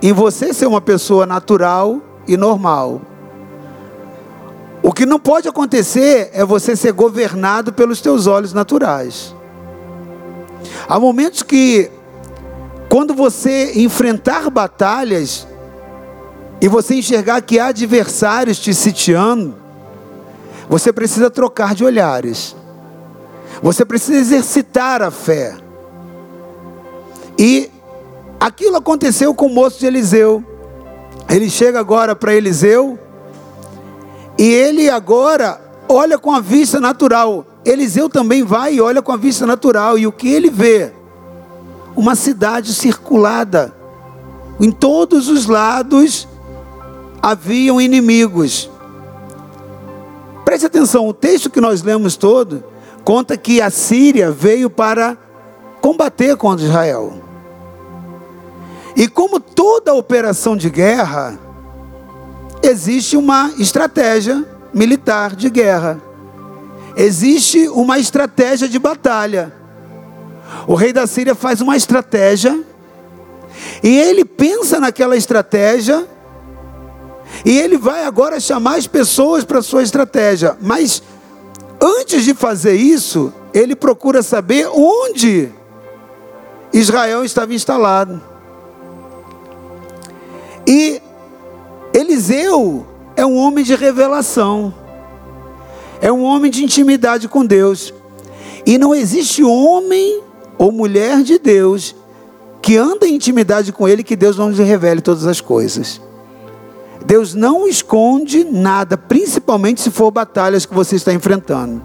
em 0.00 0.12
você 0.12 0.52
ser 0.54 0.66
uma 0.66 0.80
pessoa 0.80 1.26
natural 1.26 2.00
e 2.26 2.36
normal. 2.36 3.00
O 4.82 4.92
que 4.92 5.04
não 5.04 5.18
pode 5.18 5.48
acontecer 5.48 6.30
é 6.32 6.44
você 6.44 6.76
ser 6.76 6.92
governado 6.92 7.72
pelos 7.72 8.00
teus 8.00 8.26
olhos 8.26 8.52
naturais. 8.52 9.34
Há 10.88 10.98
momentos 11.00 11.42
que, 11.42 11.90
quando 12.88 13.12
você 13.12 13.72
enfrentar 13.80 14.48
batalhas 14.50 15.46
e 16.60 16.68
você 16.68 16.96
enxergar 16.96 17.40
que 17.42 17.58
há 17.58 17.66
adversários 17.66 18.58
te 18.58 18.74
sitiando, 18.74 19.54
você 20.68 20.92
precisa 20.92 21.30
trocar 21.30 21.74
de 21.74 21.84
olhares. 21.84 22.54
Você 23.62 23.84
precisa 23.84 24.18
exercitar 24.18 25.02
a 25.02 25.10
fé. 25.10 25.56
E 27.38 27.70
aquilo 28.38 28.76
aconteceu 28.76 29.34
com 29.34 29.46
o 29.46 29.54
moço 29.54 29.78
de 29.78 29.86
Eliseu. 29.86 30.44
Ele 31.28 31.48
chega 31.48 31.80
agora 31.80 32.14
para 32.14 32.34
Eliseu 32.34 32.98
e 34.38 34.44
ele 34.44 34.88
agora 34.88 35.60
olha 35.88 36.18
com 36.18 36.32
a 36.32 36.40
vista 36.40 36.78
natural. 36.78 37.46
Eliseu 37.64 38.08
também 38.08 38.44
vai 38.44 38.74
e 38.74 38.80
olha 38.80 39.02
com 39.02 39.12
a 39.12 39.16
vista 39.16 39.46
natural. 39.46 39.98
E 39.98 40.06
o 40.06 40.12
que 40.12 40.28
ele 40.28 40.50
vê? 40.50 40.92
Uma 41.96 42.14
cidade 42.14 42.74
circulada. 42.74 43.74
Em 44.60 44.70
todos 44.70 45.28
os 45.28 45.46
lados 45.46 46.27
haviam 47.22 47.80
inimigos. 47.80 48.70
Preste 50.44 50.66
atenção, 50.66 51.06
o 51.06 51.12
texto 51.12 51.50
que 51.50 51.60
nós 51.60 51.82
lemos 51.82 52.16
todo 52.16 52.64
conta 53.04 53.36
que 53.36 53.60
a 53.60 53.70
Síria 53.70 54.30
veio 54.30 54.68
para 54.70 55.16
combater 55.80 56.36
contra 56.36 56.64
Israel. 56.64 57.22
E 58.96 59.06
como 59.06 59.38
toda 59.38 59.94
operação 59.94 60.56
de 60.56 60.68
guerra, 60.68 61.38
existe 62.62 63.16
uma 63.16 63.52
estratégia 63.58 64.44
militar 64.74 65.36
de 65.36 65.48
guerra. 65.48 66.00
Existe 66.96 67.68
uma 67.68 67.98
estratégia 67.98 68.68
de 68.68 68.78
batalha. 68.78 69.52
O 70.66 70.74
rei 70.74 70.92
da 70.92 71.06
Síria 71.06 71.34
faz 71.34 71.60
uma 71.60 71.76
estratégia 71.76 72.58
e 73.82 73.98
ele 73.98 74.24
pensa 74.24 74.80
naquela 74.80 75.16
estratégia 75.16 76.06
e 77.44 77.58
ele 77.58 77.76
vai 77.76 78.04
agora 78.04 78.40
chamar 78.40 78.76
as 78.76 78.86
pessoas 78.86 79.44
para 79.44 79.62
sua 79.62 79.82
estratégia. 79.82 80.56
Mas 80.60 81.02
antes 81.80 82.24
de 82.24 82.34
fazer 82.34 82.74
isso, 82.74 83.32
ele 83.52 83.74
procura 83.74 84.22
saber 84.22 84.68
onde 84.68 85.50
Israel 86.72 87.24
estava 87.24 87.54
instalado. 87.54 88.20
E 90.66 91.00
Eliseu 91.94 92.86
é 93.16 93.24
um 93.24 93.36
homem 93.36 93.64
de 93.64 93.74
revelação, 93.74 94.74
é 96.00 96.12
um 96.12 96.22
homem 96.22 96.50
de 96.50 96.62
intimidade 96.62 97.28
com 97.28 97.44
Deus. 97.44 97.92
E 98.66 98.76
não 98.76 98.94
existe 98.94 99.42
homem 99.42 100.22
ou 100.58 100.70
mulher 100.70 101.22
de 101.22 101.38
Deus 101.38 101.94
que 102.60 102.76
anda 102.76 103.06
em 103.06 103.14
intimidade 103.14 103.72
com 103.72 103.88
Ele 103.88 104.02
que 104.02 104.14
Deus 104.14 104.36
não 104.36 104.50
lhe 104.50 104.62
revele 104.62 105.00
todas 105.00 105.26
as 105.26 105.40
coisas. 105.40 106.00
Deus 107.08 107.32
não 107.32 107.66
esconde 107.66 108.44
nada, 108.44 108.98
principalmente 108.98 109.80
se 109.80 109.90
for 109.90 110.10
batalhas 110.10 110.66
que 110.66 110.74
você 110.74 110.96
está 110.96 111.10
enfrentando. 111.10 111.82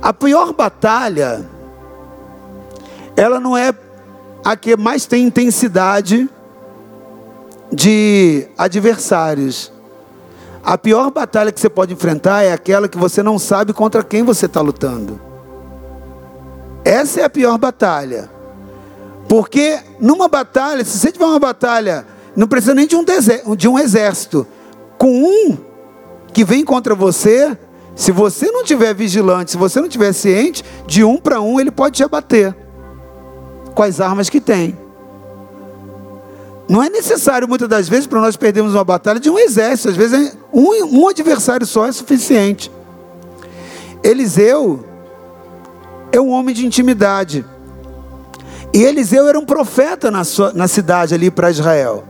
A 0.00 0.10
pior 0.10 0.54
batalha, 0.54 1.46
ela 3.14 3.38
não 3.38 3.54
é 3.54 3.74
a 4.42 4.56
que 4.56 4.74
mais 4.74 5.04
tem 5.04 5.26
intensidade 5.26 6.30
de 7.70 8.48
adversários. 8.56 9.70
A 10.64 10.78
pior 10.78 11.10
batalha 11.10 11.52
que 11.52 11.60
você 11.60 11.68
pode 11.68 11.92
enfrentar 11.92 12.42
é 12.42 12.54
aquela 12.54 12.88
que 12.88 12.96
você 12.96 13.22
não 13.22 13.38
sabe 13.38 13.74
contra 13.74 14.02
quem 14.02 14.22
você 14.22 14.46
está 14.46 14.62
lutando. 14.62 15.20
Essa 16.82 17.20
é 17.20 17.24
a 17.24 17.28
pior 17.28 17.58
batalha. 17.58 18.30
Porque 19.28 19.78
numa 20.00 20.26
batalha, 20.26 20.82
se 20.86 20.96
você 20.96 21.12
tiver 21.12 21.26
uma 21.26 21.38
batalha, 21.38 22.15
não 22.36 22.46
precisa 22.46 22.74
nem 22.74 22.86
de 22.86 22.94
um, 22.94 23.04
de 23.56 23.66
um 23.66 23.78
exército, 23.78 24.46
com 24.98 25.08
um 25.08 25.56
que 26.32 26.44
vem 26.44 26.64
contra 26.64 26.94
você, 26.94 27.56
se 27.94 28.12
você 28.12 28.50
não 28.50 28.62
tiver 28.62 28.94
vigilante, 28.94 29.52
se 29.52 29.56
você 29.56 29.80
não 29.80 29.88
tiver 29.88 30.12
ciente, 30.12 30.62
de 30.86 31.02
um 31.02 31.16
para 31.16 31.40
um 31.40 31.58
ele 31.58 31.70
pode 31.70 31.96
te 31.96 32.04
abater 32.04 32.54
com 33.74 33.82
as 33.82 34.00
armas 34.00 34.28
que 34.28 34.40
tem. 34.40 34.78
Não 36.68 36.82
é 36.82 36.90
necessário 36.90 37.48
muitas 37.48 37.68
das 37.68 37.88
vezes 37.88 38.06
para 38.06 38.20
nós 38.20 38.36
perdermos 38.36 38.74
uma 38.74 38.84
batalha 38.84 39.18
de 39.18 39.30
um 39.30 39.38
exército, 39.38 39.88
às 39.88 39.96
vezes 39.96 40.36
um, 40.52 41.00
um 41.00 41.08
adversário 41.08 41.66
só 41.66 41.86
é 41.86 41.92
suficiente. 41.92 42.70
Eliseu 44.02 44.84
é 46.12 46.20
um 46.20 46.30
homem 46.30 46.54
de 46.54 46.66
intimidade. 46.66 47.44
E 48.74 48.82
Eliseu 48.82 49.26
era 49.26 49.38
um 49.38 49.46
profeta 49.46 50.10
na, 50.10 50.22
sua, 50.22 50.52
na 50.52 50.68
cidade 50.68 51.14
ali 51.14 51.30
para 51.30 51.50
Israel. 51.50 52.04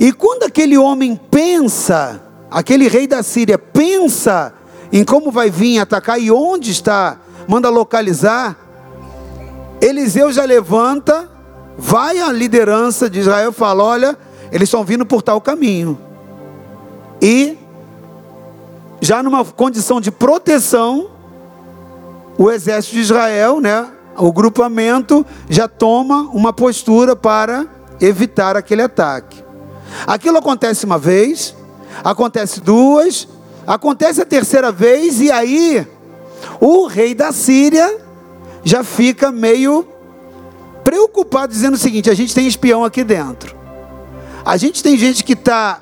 E 0.00 0.12
quando 0.12 0.44
aquele 0.44 0.78
homem 0.78 1.14
pensa, 1.14 2.22
aquele 2.50 2.88
rei 2.88 3.06
da 3.06 3.22
Síria 3.22 3.58
pensa 3.58 4.54
em 4.90 5.04
como 5.04 5.30
vai 5.30 5.50
vir 5.50 5.78
atacar 5.78 6.18
e 6.18 6.30
onde 6.30 6.70
está, 6.70 7.18
manda 7.46 7.68
localizar, 7.68 8.56
Eliseu 9.78 10.32
já 10.32 10.46
levanta, 10.46 11.28
vai 11.76 12.18
à 12.18 12.32
liderança 12.32 13.10
de 13.10 13.20
Israel 13.20 13.52
fala: 13.52 13.84
Olha, 13.84 14.18
eles 14.50 14.68
estão 14.68 14.82
vindo 14.82 15.04
por 15.04 15.20
tal 15.20 15.38
caminho. 15.38 15.98
E, 17.20 17.58
já 19.02 19.22
numa 19.22 19.44
condição 19.44 20.00
de 20.00 20.10
proteção, 20.10 21.10
o 22.38 22.50
exército 22.50 22.94
de 22.94 23.02
Israel, 23.02 23.60
né, 23.60 23.86
o 24.16 24.32
grupamento, 24.32 25.26
já 25.50 25.68
toma 25.68 26.22
uma 26.32 26.54
postura 26.54 27.14
para 27.14 27.66
evitar 28.00 28.56
aquele 28.56 28.80
ataque. 28.80 29.49
Aquilo 30.06 30.38
acontece 30.38 30.84
uma 30.84 30.98
vez, 30.98 31.54
acontece 32.02 32.60
duas, 32.60 33.28
acontece 33.66 34.20
a 34.20 34.24
terceira 34.24 34.72
vez, 34.72 35.20
e 35.20 35.30
aí 35.30 35.86
o 36.60 36.86
rei 36.86 37.14
da 37.14 37.32
Síria 37.32 37.98
já 38.64 38.84
fica 38.84 39.30
meio 39.30 39.86
preocupado, 40.84 41.52
dizendo 41.52 41.74
o 41.74 41.78
seguinte: 41.78 42.10
a 42.10 42.14
gente 42.14 42.34
tem 42.34 42.46
espião 42.46 42.84
aqui 42.84 43.04
dentro, 43.04 43.56
a 44.44 44.56
gente 44.56 44.82
tem 44.82 44.96
gente 44.96 45.24
que 45.24 45.34
está 45.34 45.80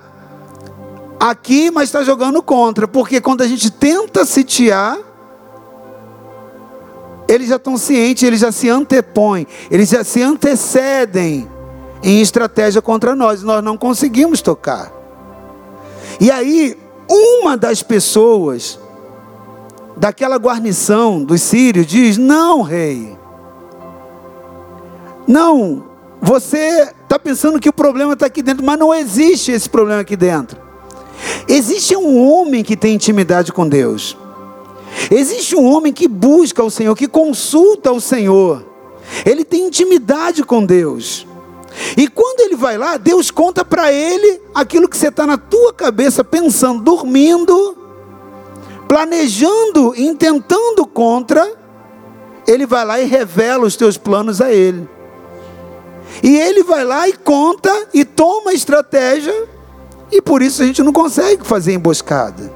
aqui, 1.18 1.70
mas 1.70 1.84
está 1.88 2.02
jogando 2.02 2.42
contra, 2.42 2.86
porque 2.86 3.20
quando 3.20 3.42
a 3.42 3.46
gente 3.46 3.70
tenta 3.70 4.24
sitiar, 4.24 4.98
eles 7.26 7.48
já 7.48 7.56
estão 7.56 7.76
cientes, 7.76 8.22
eles 8.22 8.40
já 8.40 8.50
se 8.50 8.68
antepõem, 8.68 9.46
eles 9.70 9.90
já 9.90 10.02
se 10.02 10.22
antecedem 10.22 11.48
em 12.02 12.20
estratégia 12.20 12.80
contra 12.80 13.14
nós, 13.14 13.42
nós 13.42 13.62
não 13.62 13.76
conseguimos 13.76 14.40
tocar. 14.40 14.92
E 16.20 16.30
aí, 16.30 16.76
uma 17.08 17.56
das 17.56 17.82
pessoas 17.82 18.78
daquela 19.96 20.36
guarnição 20.36 21.22
dos 21.22 21.42
sírios 21.42 21.86
diz: 21.86 22.16
Não, 22.16 22.62
rei, 22.62 23.16
não, 25.28 25.84
você 26.22 26.90
está 27.02 27.18
pensando 27.18 27.60
que 27.60 27.68
o 27.68 27.72
problema 27.72 28.14
está 28.14 28.24
aqui 28.24 28.42
dentro, 28.42 28.64
mas 28.64 28.78
não 28.78 28.94
existe 28.94 29.52
esse 29.52 29.68
problema 29.68 30.00
aqui 30.00 30.16
dentro. 30.16 30.58
Existe 31.46 31.94
um 31.94 32.18
homem 32.18 32.64
que 32.64 32.76
tem 32.76 32.94
intimidade 32.94 33.52
com 33.52 33.68
Deus. 33.68 34.16
Existe 35.10 35.54
um 35.54 35.66
homem 35.66 35.92
que 35.92 36.08
busca 36.08 36.64
o 36.64 36.70
Senhor, 36.70 36.96
que 36.96 37.06
consulta 37.06 37.92
o 37.92 38.00
Senhor. 38.00 38.64
Ele 39.24 39.44
tem 39.44 39.66
intimidade 39.66 40.42
com 40.42 40.64
Deus. 40.64 41.27
E 41.96 42.08
quando 42.08 42.40
ele 42.40 42.56
vai 42.56 42.76
lá, 42.76 42.96
Deus 42.96 43.30
conta 43.30 43.64
para 43.64 43.92
ele 43.92 44.40
aquilo 44.54 44.88
que 44.88 44.96
você 44.96 45.08
está 45.08 45.26
na 45.26 45.38
tua 45.38 45.72
cabeça 45.72 46.24
pensando, 46.24 46.82
dormindo, 46.82 47.76
planejando, 48.88 49.94
intentando 49.96 50.86
contra. 50.86 51.56
Ele 52.46 52.66
vai 52.66 52.84
lá 52.84 53.00
e 53.00 53.04
revela 53.04 53.66
os 53.66 53.76
teus 53.76 53.96
planos 53.96 54.40
a 54.40 54.50
ele. 54.50 54.88
E 56.22 56.36
ele 56.36 56.62
vai 56.62 56.84
lá 56.84 57.08
e 57.08 57.12
conta 57.12 57.88
e 57.92 58.04
toma 58.04 58.52
estratégia, 58.52 59.46
e 60.10 60.20
por 60.22 60.42
isso 60.42 60.62
a 60.62 60.66
gente 60.66 60.82
não 60.82 60.92
consegue 60.92 61.46
fazer 61.46 61.74
emboscada. 61.74 62.50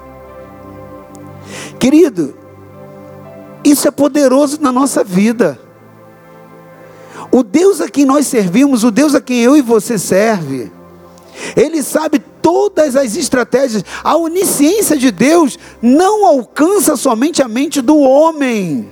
Querido, 1.79 2.35
isso 3.63 3.87
é 3.87 3.91
poderoso 3.91 4.59
na 4.61 4.73
nossa 4.73 5.05
vida. 5.05 5.61
O 7.33 7.43
Deus 7.43 7.81
a 7.81 7.89
quem 7.89 8.05
nós 8.05 8.27
servimos, 8.27 8.85
o 8.85 8.91
Deus 8.91 9.15
a 9.15 9.21
quem 9.21 9.41
eu 9.41 9.57
e 9.57 9.63
você 9.63 9.99
serve, 9.99 10.71
Ele 11.57 11.83
sabe 11.83 12.19
todas 12.43 12.95
as 12.95 13.17
estratégias. 13.17 13.83
A 14.05 14.15
onisciência 14.17 14.99
de 14.99 15.11
Deus 15.11 15.59
não 15.81 16.27
alcança 16.27 16.95
somente 16.95 17.43
a 17.43 17.49
mente 17.49 17.81
do 17.81 17.99
homem. 17.99 18.87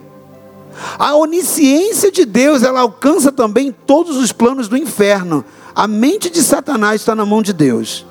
A 0.98 1.14
onisciência 1.14 2.10
de 2.10 2.24
Deus, 2.24 2.62
ela 2.62 2.80
alcança 2.80 3.30
também 3.30 3.70
todos 3.86 4.16
os 4.16 4.32
planos 4.32 4.68
do 4.68 4.76
inferno. 4.76 5.44
A 5.74 5.86
mente 5.86 6.30
de 6.30 6.42
Satanás 6.42 7.02
está 7.02 7.14
na 7.14 7.26
mão 7.26 7.42
de 7.42 7.52
Deus. 7.52 8.06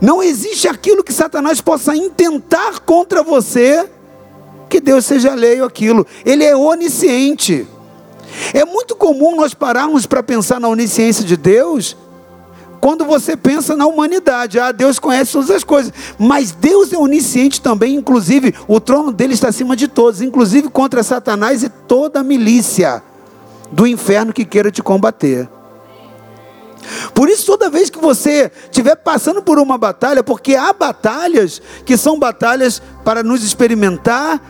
Não 0.00 0.20
existe 0.20 0.66
aquilo 0.66 1.04
que 1.04 1.12
Satanás 1.12 1.60
possa 1.60 1.94
intentar 1.94 2.80
contra 2.80 3.22
você 3.22 3.88
que 4.68 4.80
Deus 4.80 5.04
seja 5.04 5.32
alheio 5.32 5.64
aquilo. 5.64 6.04
Ele 6.24 6.42
é 6.42 6.56
onisciente. 6.56 7.66
É 8.52 8.64
muito 8.64 8.96
comum 8.96 9.36
nós 9.36 9.54
pararmos 9.54 10.06
para 10.06 10.22
pensar 10.22 10.60
na 10.60 10.68
onisciência 10.68 11.24
de 11.24 11.36
Deus 11.36 11.96
quando 12.80 13.04
você 13.04 13.36
pensa 13.36 13.76
na 13.76 13.86
humanidade. 13.86 14.58
Ah, 14.58 14.72
Deus 14.72 14.98
conhece 14.98 15.32
todas 15.32 15.50
as 15.50 15.64
coisas. 15.64 15.92
Mas 16.18 16.52
Deus 16.52 16.92
é 16.92 16.98
onisciente 16.98 17.60
também, 17.60 17.94
inclusive 17.94 18.54
o 18.66 18.80
trono 18.80 19.12
dele 19.12 19.34
está 19.34 19.48
acima 19.48 19.76
de 19.76 19.88
todos, 19.88 20.22
inclusive 20.22 20.68
contra 20.68 21.02
Satanás 21.02 21.62
e 21.62 21.68
toda 21.68 22.20
a 22.20 22.24
milícia 22.24 23.02
do 23.70 23.86
inferno 23.86 24.32
que 24.32 24.44
queira 24.44 24.70
te 24.70 24.82
combater. 24.82 25.48
Por 27.12 27.28
isso, 27.28 27.44
toda 27.44 27.68
vez 27.68 27.90
que 27.90 27.98
você 27.98 28.50
estiver 28.64 28.96
passando 28.96 29.42
por 29.42 29.58
uma 29.58 29.76
batalha, 29.76 30.22
porque 30.22 30.54
há 30.54 30.72
batalhas 30.72 31.60
que 31.84 31.96
são 31.96 32.18
batalhas 32.18 32.80
para 33.04 33.22
nos 33.22 33.42
experimentar, 33.42 34.40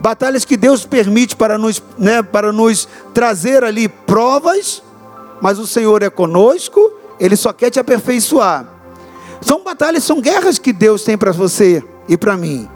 batalhas 0.00 0.44
que 0.44 0.56
Deus 0.56 0.84
permite 0.84 1.36
para 1.36 1.58
nos, 1.58 1.82
né, 1.98 2.22
para 2.22 2.52
nos 2.52 2.88
trazer 3.12 3.64
ali 3.64 3.88
provas, 3.88 4.82
mas 5.40 5.58
o 5.58 5.66
Senhor 5.66 6.02
é 6.02 6.10
conosco, 6.10 6.92
Ele 7.18 7.36
só 7.36 7.52
quer 7.52 7.70
te 7.70 7.78
aperfeiçoar. 7.78 8.66
São 9.40 9.62
batalhas, 9.62 10.04
são 10.04 10.20
guerras 10.20 10.58
que 10.58 10.72
Deus 10.72 11.04
tem 11.04 11.16
para 11.16 11.32
você 11.32 11.82
e 12.08 12.16
para 12.16 12.36
mim. 12.36 12.68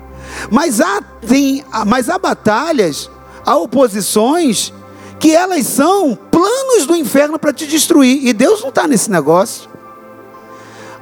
Mas 0.51 0.81
há, 0.81 1.03
tem, 1.27 1.65
mas 1.87 2.09
há 2.09 2.19
batalhas, 2.19 3.11
há 3.45 3.57
oposições, 3.57 4.73
que 5.19 5.35
elas 5.35 5.67
são 5.67 6.19
planos 6.31 6.87
do 6.87 6.97
inferno 6.97 7.39
para 7.39 7.53
te 7.53 7.67
destruir, 7.67 8.27
e 8.27 8.33
Deus 8.33 8.63
não 8.63 8.71
está 8.71 8.87
nesse 8.87 9.11
negócio. 9.11 9.69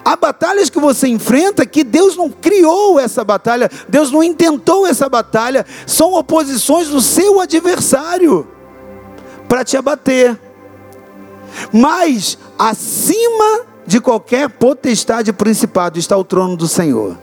Há 0.09 0.17
batalhas 0.17 0.71
que 0.71 0.81
você 0.81 1.07
enfrenta 1.07 1.67
que 1.67 1.85
Deus 1.85 2.17
não 2.17 2.31
criou 2.31 2.99
essa 2.99 3.23
batalha, 3.23 3.71
Deus 3.91 4.11
não 4.11 4.23
intentou 4.23 4.87
essa 4.87 5.07
batalha, 5.07 5.67
são 5.87 6.15
oposições 6.15 6.89
do 6.89 6.99
seu 6.99 7.39
adversário 7.39 8.49
para 9.47 9.63
te 9.63 9.77
abater. 9.77 10.41
Mas 11.71 12.39
acima 12.59 13.67
de 13.87 14.01
qualquer 14.01 14.49
potestade 14.49 15.31
principado 15.31 15.99
está 15.99 16.17
o 16.17 16.25
trono 16.25 16.57
do 16.57 16.67
Senhor. 16.67 17.19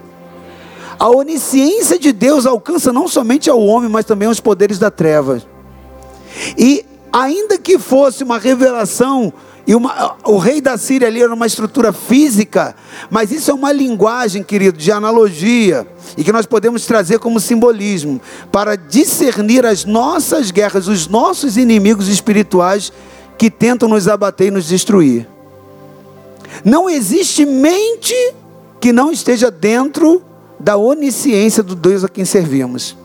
A 0.99 1.09
onisciência 1.09 1.97
de 1.97 2.11
Deus 2.11 2.45
alcança 2.45 2.93
não 2.93 3.07
somente 3.07 3.49
ao 3.49 3.59
homem, 3.61 3.89
mas 3.89 4.05
também 4.05 4.27
aos 4.27 4.39
poderes 4.39 4.77
da 4.77 4.91
treva. 4.91 5.41
E 6.55 6.85
ainda 7.11 7.57
que 7.57 7.79
fosse 7.79 8.23
uma 8.23 8.37
revelação 8.37 9.33
e 9.67 9.73
uma, 9.73 10.15
o 10.23 10.37
rei 10.37 10.61
da 10.61 10.77
Síria 10.77 11.07
ali 11.07 11.21
era 11.23 11.33
uma 11.33 11.47
estrutura 11.47 11.91
física, 11.91 12.75
mas 13.09 13.31
isso 13.31 13.49
é 13.49 13.53
uma 13.53 13.71
linguagem, 13.71 14.43
querido, 14.43 14.77
de 14.77 14.91
analogia, 14.91 15.87
e 16.15 16.23
que 16.23 16.31
nós 16.31 16.45
podemos 16.45 16.85
trazer 16.85 17.17
como 17.17 17.39
simbolismo, 17.39 18.21
para 18.51 18.75
discernir 18.75 19.65
as 19.65 19.83
nossas 19.83 20.51
guerras, 20.51 20.87
os 20.87 21.07
nossos 21.07 21.57
inimigos 21.57 22.07
espirituais 22.07 22.93
que 23.39 23.49
tentam 23.49 23.89
nos 23.89 24.07
abater 24.07 24.47
e 24.47 24.51
nos 24.51 24.67
destruir. 24.67 25.27
Não 26.63 26.87
existe 26.87 27.43
mente 27.43 28.15
que 28.79 28.93
não 28.93 29.11
esteja 29.11 29.49
dentro 29.49 30.21
da 30.59 30.77
onisciência 30.77 31.63
do 31.63 31.75
Deus 31.75 32.03
a 32.03 32.09
quem 32.09 32.23
servimos. 32.23 32.95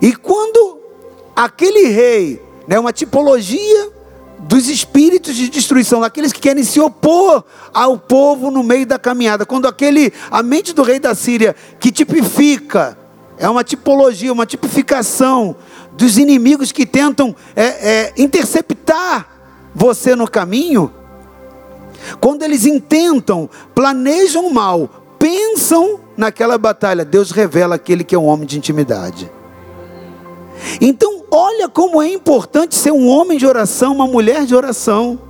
E 0.00 0.14
quando 0.14 0.78
aquele 1.34 1.88
rei, 1.88 2.40
né, 2.66 2.78
uma 2.78 2.92
tipologia 2.92 3.90
dos 4.46 4.68
espíritos 4.68 5.34
de 5.34 5.48
destruição, 5.48 6.00
daqueles 6.00 6.32
que 6.32 6.40
querem 6.40 6.62
se 6.64 6.78
opor 6.78 7.44
ao 7.72 7.98
povo 7.98 8.50
no 8.50 8.62
meio 8.62 8.86
da 8.86 8.98
caminhada, 8.98 9.46
quando 9.46 9.66
aquele, 9.66 10.12
a 10.30 10.42
mente 10.42 10.72
do 10.72 10.82
rei 10.82 10.98
da 10.98 11.14
Síria, 11.14 11.56
que 11.80 11.90
tipifica, 11.90 12.96
é 13.38 13.48
uma 13.48 13.64
tipologia, 13.64 14.32
uma 14.32 14.46
tipificação 14.46 15.56
dos 15.92 16.18
inimigos 16.18 16.72
que 16.72 16.84
tentam 16.84 17.34
é, 17.56 17.64
é, 17.64 18.12
interceptar 18.16 19.28
você 19.74 20.14
no 20.14 20.28
caminho, 20.28 20.92
quando 22.20 22.42
eles 22.42 22.66
intentam, 22.66 23.48
planejam 23.74 24.50
mal, 24.50 24.88
pensam 25.18 26.00
naquela 26.16 26.58
batalha, 26.58 27.04
Deus 27.04 27.30
revela 27.30 27.76
aquele 27.76 28.04
que 28.04 28.14
é 28.14 28.18
um 28.18 28.26
homem 28.26 28.46
de 28.46 28.58
intimidade. 28.58 29.30
Então, 30.80 31.24
olha 31.30 31.68
como 31.68 32.02
é 32.02 32.12
importante 32.12 32.74
ser 32.74 32.92
um 32.92 33.08
homem 33.08 33.38
de 33.38 33.46
oração, 33.46 33.92
uma 33.92 34.06
mulher 34.06 34.44
de 34.44 34.54
oração, 34.54 35.20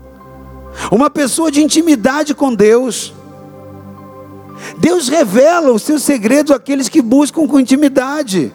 uma 0.90 1.10
pessoa 1.10 1.50
de 1.50 1.62
intimidade 1.62 2.34
com 2.34 2.54
Deus. 2.54 3.12
Deus 4.78 5.08
revela 5.08 5.72
os 5.72 5.82
seus 5.82 6.02
segredos 6.02 6.52
àqueles 6.52 6.88
que 6.88 7.02
buscam 7.02 7.46
com 7.46 7.60
intimidade. 7.60 8.52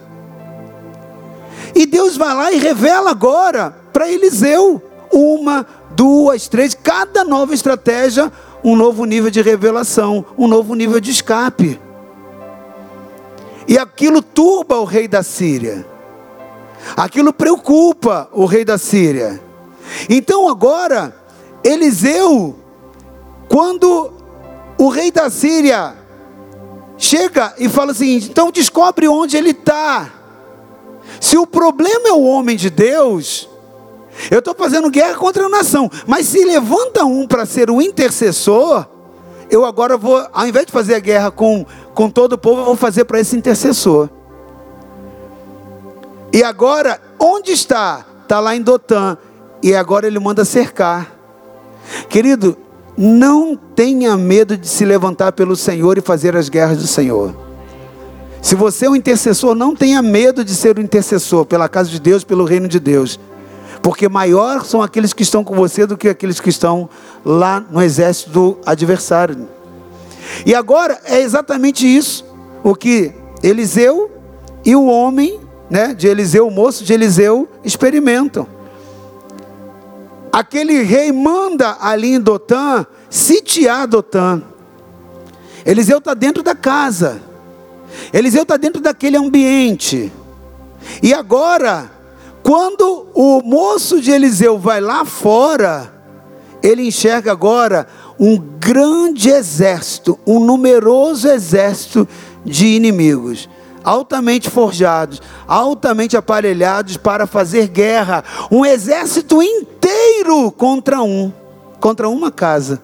E 1.75 1.85
Deus 1.85 2.17
vai 2.17 2.33
lá 2.33 2.51
e 2.51 2.57
revela 2.57 3.11
agora 3.11 3.75
para 3.93 4.09
Eliseu 4.09 4.81
uma, 5.11 5.65
duas, 5.91 6.47
três, 6.47 6.73
cada 6.73 7.23
nova 7.23 7.53
estratégia, 7.53 8.31
um 8.63 8.75
novo 8.75 9.05
nível 9.05 9.29
de 9.29 9.41
revelação, 9.41 10.25
um 10.37 10.47
novo 10.47 10.75
nível 10.75 10.99
de 10.99 11.11
escape. 11.11 11.79
E 13.67 13.77
aquilo 13.77 14.21
turba 14.21 14.79
o 14.79 14.83
rei 14.83 15.07
da 15.07 15.21
Síria. 15.21 15.85
Aquilo 16.95 17.33
preocupa 17.33 18.29
o 18.31 18.45
rei 18.45 18.63
da 18.63 18.77
Síria. 18.77 19.41
Então 20.09 20.47
agora, 20.47 21.15
Eliseu, 21.63 22.55
quando 23.47 24.11
o 24.77 24.89
rei 24.89 25.11
da 25.11 25.29
Síria 25.29 25.95
chega 26.97 27.53
e 27.57 27.67
fala 27.67 27.93
seguinte: 27.93 28.29
então 28.29 28.51
descobre 28.51 29.07
onde 29.07 29.35
ele 29.37 29.51
está. 29.51 30.11
Se 31.19 31.37
o 31.37 31.47
problema 31.47 32.09
é 32.09 32.13
o 32.13 32.23
homem 32.23 32.55
de 32.55 32.69
Deus, 32.69 33.49
eu 34.29 34.39
estou 34.39 34.53
fazendo 34.53 34.89
guerra 34.89 35.15
contra 35.15 35.45
a 35.45 35.49
nação, 35.49 35.89
mas 36.05 36.27
se 36.27 36.43
levanta 36.43 37.03
um 37.05 37.27
para 37.27 37.45
ser 37.45 37.69
o 37.69 37.81
intercessor, 37.81 38.85
eu 39.49 39.65
agora 39.65 39.97
vou, 39.97 40.23
ao 40.31 40.47
invés 40.47 40.65
de 40.65 40.71
fazer 40.71 40.95
a 40.95 40.99
guerra 40.99 41.31
com, 41.31 41.65
com 41.93 42.09
todo 42.09 42.33
o 42.33 42.37
povo, 42.37 42.61
eu 42.61 42.65
vou 42.65 42.75
fazer 42.75 43.05
para 43.05 43.19
esse 43.19 43.35
intercessor. 43.35 44.09
E 46.31 46.43
agora, 46.43 47.01
onde 47.19 47.51
está? 47.51 48.05
Está 48.23 48.39
lá 48.39 48.55
em 48.55 48.61
Dotã. 48.61 49.17
E 49.61 49.75
agora 49.75 50.07
ele 50.07 50.19
manda 50.19 50.45
cercar. 50.45 51.11
Querido, 52.07 52.57
não 52.97 53.55
tenha 53.55 54.15
medo 54.15 54.55
de 54.55 54.67
se 54.67 54.85
levantar 54.85 55.31
pelo 55.31 55.55
Senhor 55.55 55.97
e 55.97 56.01
fazer 56.01 56.35
as 56.35 56.49
guerras 56.49 56.77
do 56.77 56.87
Senhor. 56.87 57.35
Se 58.41 58.55
você 58.55 58.85
é 58.85 58.89
um 58.89 58.95
intercessor, 58.95 59.53
não 59.53 59.75
tenha 59.75 60.01
medo 60.01 60.45
de 60.45 60.55
ser 60.55 60.77
um 60.77 60.81
intercessor 60.81 61.45
pela 61.45 61.67
casa 61.67 61.89
de 61.89 61.99
Deus, 61.99 62.23
pelo 62.23 62.45
reino 62.45 62.67
de 62.67 62.79
Deus. 62.79 63.19
Porque 63.81 64.07
maior 64.07 64.65
são 64.65 64.81
aqueles 64.81 65.13
que 65.13 65.23
estão 65.23 65.43
com 65.43 65.55
você 65.55 65.85
do 65.85 65.97
que 65.97 66.09
aqueles 66.09 66.39
que 66.39 66.49
estão 66.49 66.89
lá 67.25 67.63
no 67.69 67.81
exército 67.81 68.29
do 68.29 68.57
adversário. 68.65 69.47
E 70.45 70.53
agora 70.53 70.99
é 71.05 71.19
exatamente 71.21 71.85
isso 71.85 72.25
o 72.63 72.75
que 72.75 73.13
Eliseu 73.41 74.11
e 74.65 74.75
o 74.75 74.85
homem 74.85 75.39
né, 75.69 75.93
de 75.93 76.08
Eliseu, 76.08 76.47
o 76.47 76.51
moço 76.51 76.84
de 76.84 76.93
Eliseu, 76.93 77.47
experimentam. 77.63 78.47
Aquele 80.32 80.82
rei 80.82 81.12
manda 81.12 81.77
ali 81.79 82.13
em 82.15 82.19
Dotã 82.19 82.86
sitiar 83.10 83.88
Dotã. 83.88 84.41
Eliseu 85.65 85.97
está 85.99 86.13
dentro 86.13 86.41
da 86.41 86.55
casa. 86.55 87.21
Eliseu 88.13 88.43
está 88.43 88.58
dentro 88.58 88.82
daquele 88.82 89.17
ambiente. 89.17 90.12
E 91.01 91.13
agora, 91.13 91.91
quando 92.43 93.08
o 93.13 93.41
moço 93.41 93.99
de 93.99 94.12
Eliseu 94.12 94.58
vai 94.58 94.79
lá 94.79 95.03
fora, 95.03 95.93
ele 96.62 96.88
enxerga 96.88 97.32
agora 97.32 97.88
um 98.19 98.38
grande 98.38 99.29
exército, 99.29 100.19
um 100.25 100.39
numeroso 100.39 101.27
exército 101.27 102.08
de 102.45 102.67
inimigos 102.67 103.49
altamente 103.89 104.52
forjados, 104.52 105.19
altamente 105.47 106.15
aparelhados 106.15 106.95
para 106.95 107.25
fazer 107.25 107.67
guerra, 107.67 108.23
um 108.52 108.63
exército 108.63 109.41
inteiro 109.41 110.52
contra 110.52 111.02
um, 111.02 111.34
contra 111.80 112.08
uma 112.08 112.32
casa. 112.32 112.80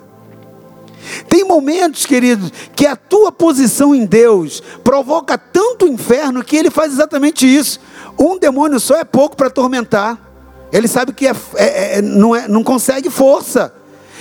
Tem 1.29 1.43
momentos, 1.43 2.07
queridos, 2.07 2.51
que 2.75 2.87
a 2.87 2.95
tua 2.95 3.31
posição 3.31 3.93
em 3.93 4.03
Deus 4.03 4.63
provoca 4.83 5.37
tanto 5.37 5.87
inferno 5.87 6.43
que 6.43 6.55
ele 6.55 6.71
faz 6.71 6.91
exatamente 6.93 7.45
isso. 7.45 7.79
Um 8.17 8.39
demônio 8.39 8.79
só 8.79 8.97
é 8.97 9.03
pouco 9.03 9.37
para 9.37 9.47
atormentar. 9.47 10.17
Ele 10.71 10.87
sabe 10.87 11.13
que 11.13 11.27
é, 11.27 11.35
é, 11.55 11.97
é, 11.97 12.01
não, 12.01 12.35
é, 12.35 12.47
não 12.47 12.63
consegue 12.63 13.11
força. 13.11 13.71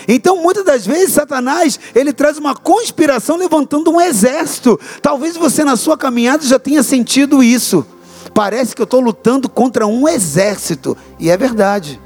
Então, 0.07 0.43
muitas 0.43 0.64
das 0.64 0.87
vezes, 0.87 1.14
Satanás, 1.14 1.79
ele 1.95 2.12
traz 2.12 2.38
uma 2.38 2.55
conspiração 2.55 3.37
levantando 3.37 3.90
um 3.90 4.01
exército. 4.01 4.79
Talvez 5.01 5.37
você 5.37 5.64
na 5.64 5.77
sua 5.77 5.97
caminhada 5.97 6.45
já 6.45 6.59
tenha 6.59 6.83
sentido 6.83 7.43
isso. 7.43 7.87
Parece 8.35 8.75
que 8.75 8.83
eu 8.83 8.85
estou 8.85 9.01
lutando 9.01 9.49
contra 9.49 9.87
um 9.87 10.09
exército. 10.09 10.97
E 11.19 11.31
é 11.31 11.37
verdade. 11.37 12.01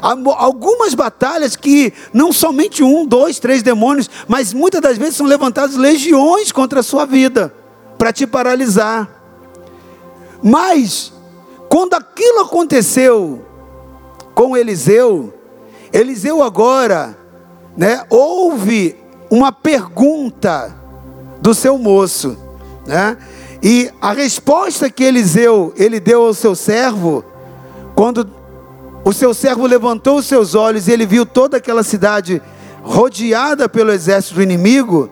Há 0.00 0.16
algumas 0.36 0.94
batalhas 0.94 1.56
que 1.56 1.92
não 2.12 2.32
somente 2.32 2.82
um, 2.82 3.06
dois, 3.06 3.38
três 3.38 3.62
demônios, 3.62 4.08
mas 4.26 4.52
muitas 4.52 4.80
das 4.80 4.98
vezes 4.98 5.16
são 5.16 5.26
levantadas 5.26 5.76
legiões 5.76 6.50
contra 6.50 6.80
a 6.80 6.82
sua 6.82 7.04
vida, 7.04 7.54
para 7.98 8.12
te 8.12 8.26
paralisar. 8.26 9.08
Mas, 10.42 11.12
quando 11.68 11.94
aquilo 11.94 12.40
aconteceu 12.40 13.44
com 14.34 14.56
Eliseu, 14.56 15.32
Eliseu 15.92 16.42
agora 16.42 17.16
né, 17.76 18.04
houve 18.08 18.96
uma 19.30 19.50
pergunta 19.50 20.74
do 21.40 21.54
seu 21.54 21.76
moço, 21.76 22.36
né? 22.86 23.16
E 23.62 23.90
a 24.00 24.12
resposta 24.12 24.90
que 24.90 25.02
Eliseu 25.02 25.72
ele 25.76 25.98
deu 25.98 26.26
ao 26.26 26.34
seu 26.34 26.54
servo, 26.54 27.24
quando 27.94 28.28
o 29.04 29.12
seu 29.12 29.32
servo 29.32 29.66
levantou 29.66 30.18
os 30.18 30.26
seus 30.26 30.54
olhos 30.54 30.86
e 30.86 30.92
ele 30.92 31.06
viu 31.06 31.24
toda 31.24 31.56
aquela 31.56 31.82
cidade 31.82 32.42
rodeada 32.82 33.68
pelo 33.68 33.90
exército 33.90 34.42
inimigo, 34.42 35.08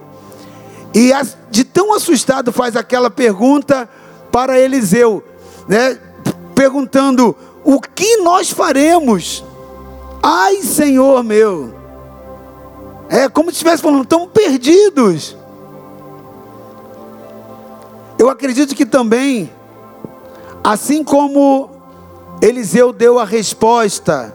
e 0.94 1.10
de 1.50 1.64
tão 1.64 1.94
assustado 1.94 2.52
faz 2.52 2.76
aquela 2.76 3.10
pergunta 3.10 3.88
para 4.30 4.60
Eliseu, 4.60 5.24
né? 5.66 5.98
Perguntando: 6.54 7.34
"O 7.64 7.80
que 7.80 8.18
nós 8.18 8.50
faremos? 8.50 9.42
Ai, 10.22 10.56
Senhor 10.62 11.24
meu, 11.24 11.81
é 13.12 13.28
como 13.28 13.50
se 13.50 13.56
estivesse 13.56 13.82
falando, 13.82 14.04
estamos 14.04 14.30
perdidos. 14.30 15.36
Eu 18.18 18.30
acredito 18.30 18.74
que 18.74 18.86
também, 18.86 19.52
assim 20.64 21.04
como 21.04 21.68
Eliseu 22.40 22.90
deu 22.90 23.18
a 23.18 23.24
resposta 23.26 24.34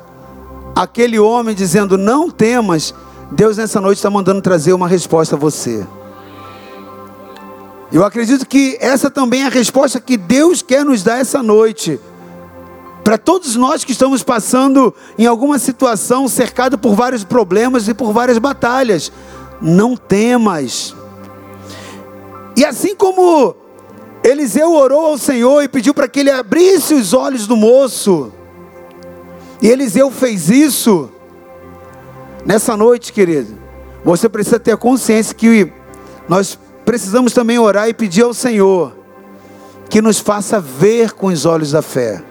àquele 0.76 1.18
homem 1.18 1.56
dizendo: 1.56 1.98
Não 1.98 2.30
temas, 2.30 2.94
Deus 3.32 3.58
nessa 3.58 3.82
noite 3.82 3.98
está 3.98 4.12
mandando 4.12 4.44
trazer 4.44 4.74
uma 4.74 4.88
resposta 4.88 5.36
a 5.36 5.40
você. 5.40 5.84
Eu 7.92 8.06
acredito 8.06 8.46
que 8.46 8.78
essa 8.80 9.10
também 9.10 9.42
é 9.42 9.48
a 9.48 9.50
resposta 9.50 10.00
que 10.00 10.18
Deus 10.18 10.62
quer 10.62 10.86
nos 10.86 11.02
dar 11.02 11.18
essa 11.18 11.42
noite. 11.42 12.00
Para 13.08 13.18
todos 13.18 13.56
nós 13.56 13.86
que 13.86 13.94
estamos 13.94 14.22
passando 14.22 14.94
em 15.18 15.26
alguma 15.26 15.58
situação 15.58 16.28
cercado 16.28 16.78
por 16.78 16.94
vários 16.94 17.24
problemas 17.24 17.88
e 17.88 17.94
por 17.94 18.12
várias 18.12 18.38
batalhas, 18.38 19.14
não 19.62 19.96
temas. 19.96 20.94
E 22.58 22.66
assim 22.66 22.94
como 22.94 23.56
Eliseu 24.22 24.74
orou 24.74 25.06
ao 25.06 25.18
Senhor 25.18 25.64
e 25.64 25.70
pediu 25.70 25.94
para 25.94 26.10
que 26.10 26.20
ele 26.20 26.30
abrisse 26.30 26.96
os 26.96 27.14
olhos 27.14 27.48
do 27.48 27.56
moço, 27.56 28.30
e 29.62 29.70
Eliseu 29.70 30.12
fez 30.12 30.50
isso, 30.50 31.10
nessa 32.46 32.76
noite, 32.76 33.14
querido, 33.14 33.58
você 34.04 34.28
precisa 34.28 34.60
ter 34.60 34.76
consciência 34.76 35.34
que 35.34 35.72
nós 36.28 36.60
precisamos 36.84 37.32
também 37.32 37.58
orar 37.58 37.88
e 37.88 37.94
pedir 37.94 38.24
ao 38.24 38.34
Senhor 38.34 38.98
que 39.90 40.02
nos 40.02 40.20
faça 40.20 40.60
ver 40.60 41.14
com 41.14 41.28
os 41.28 41.46
olhos 41.46 41.72
da 41.72 41.82
fé 41.82 42.22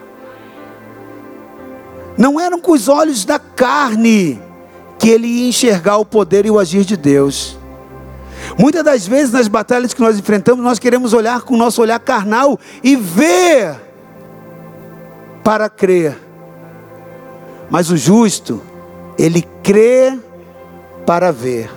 não 2.17 2.39
eram 2.39 2.59
com 2.59 2.71
os 2.71 2.87
olhos 2.87 3.23
da 3.23 3.37
carne 3.37 4.41
que 4.97 5.09
ele 5.09 5.27
ia 5.27 5.49
enxergar 5.49 5.97
o 5.97 6.05
poder 6.05 6.45
e 6.45 6.51
o 6.51 6.57
agir 6.57 6.83
de 6.83 6.97
Deus. 6.97 7.57
Muitas 8.57 8.83
das 8.83 9.07
vezes 9.07 9.31
nas 9.31 9.47
batalhas 9.47 9.93
que 9.93 10.01
nós 10.01 10.17
enfrentamos, 10.17 10.63
nós 10.63 10.79
queremos 10.79 11.13
olhar 11.13 11.41
com 11.41 11.53
o 11.53 11.57
nosso 11.57 11.81
olhar 11.81 11.99
carnal 11.99 12.59
e 12.83 12.95
ver 12.95 13.75
para 15.43 15.69
crer. 15.69 16.17
Mas 17.69 17.89
o 17.89 17.97
justo, 17.97 18.61
ele 19.17 19.45
crê 19.61 20.17
para 21.05 21.31
ver. 21.31 21.69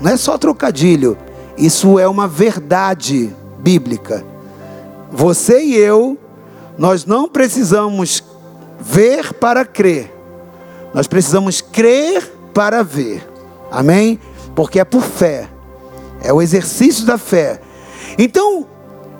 Não 0.00 0.10
é 0.10 0.16
só 0.16 0.36
trocadilho, 0.38 1.16
isso 1.56 1.98
é 1.98 2.08
uma 2.08 2.26
verdade 2.26 3.34
bíblica. 3.58 4.24
Você 5.10 5.62
e 5.62 5.76
eu, 5.76 6.18
nós 6.80 7.04
não 7.04 7.28
precisamos 7.28 8.24
ver 8.80 9.34
para 9.34 9.66
crer, 9.66 10.10
nós 10.94 11.06
precisamos 11.06 11.60
crer 11.60 12.26
para 12.54 12.82
ver. 12.82 13.22
Amém? 13.70 14.18
Porque 14.54 14.80
é 14.80 14.84
por 14.84 15.02
fé, 15.02 15.46
é 16.22 16.32
o 16.32 16.40
exercício 16.40 17.04
da 17.04 17.18
fé. 17.18 17.60
Então, 18.16 18.66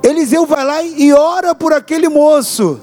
Eliseu 0.03 0.47
vai 0.47 0.65
lá 0.65 0.83
e 0.83 1.13
ora 1.13 1.55
por 1.55 1.75
aquele 1.75 2.09
moço, 2.09 2.81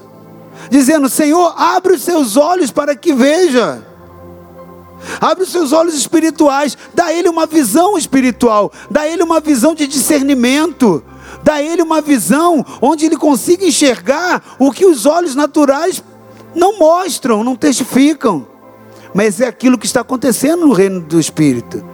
dizendo: 0.70 1.08
Senhor, 1.08 1.54
abre 1.56 1.94
os 1.94 2.02
seus 2.02 2.36
olhos 2.36 2.70
para 2.70 2.94
que 2.94 3.12
veja. 3.12 3.82
Abre 5.20 5.42
os 5.42 5.50
seus 5.50 5.72
olhos 5.72 5.94
espirituais, 5.94 6.78
dá 6.94 7.12
ele 7.12 7.28
uma 7.28 7.46
visão 7.46 7.98
espiritual, 7.98 8.70
dá 8.88 9.08
ele 9.08 9.24
uma 9.24 9.40
visão 9.40 9.74
de 9.74 9.88
discernimento, 9.88 11.02
dá 11.42 11.54
a 11.54 11.62
ele 11.62 11.82
uma 11.82 12.00
visão 12.00 12.64
onde 12.80 13.06
ele 13.06 13.16
consiga 13.16 13.64
enxergar 13.64 14.56
o 14.58 14.70
que 14.70 14.86
os 14.86 15.06
olhos 15.06 15.34
naturais 15.34 16.02
não 16.54 16.78
mostram, 16.78 17.44
não 17.44 17.56
testificam, 17.56 18.46
mas 19.14 19.40
é 19.40 19.46
aquilo 19.46 19.78
que 19.78 19.86
está 19.86 20.00
acontecendo 20.00 20.66
no 20.66 20.72
reino 20.72 21.00
do 21.00 21.18
Espírito. 21.18 21.84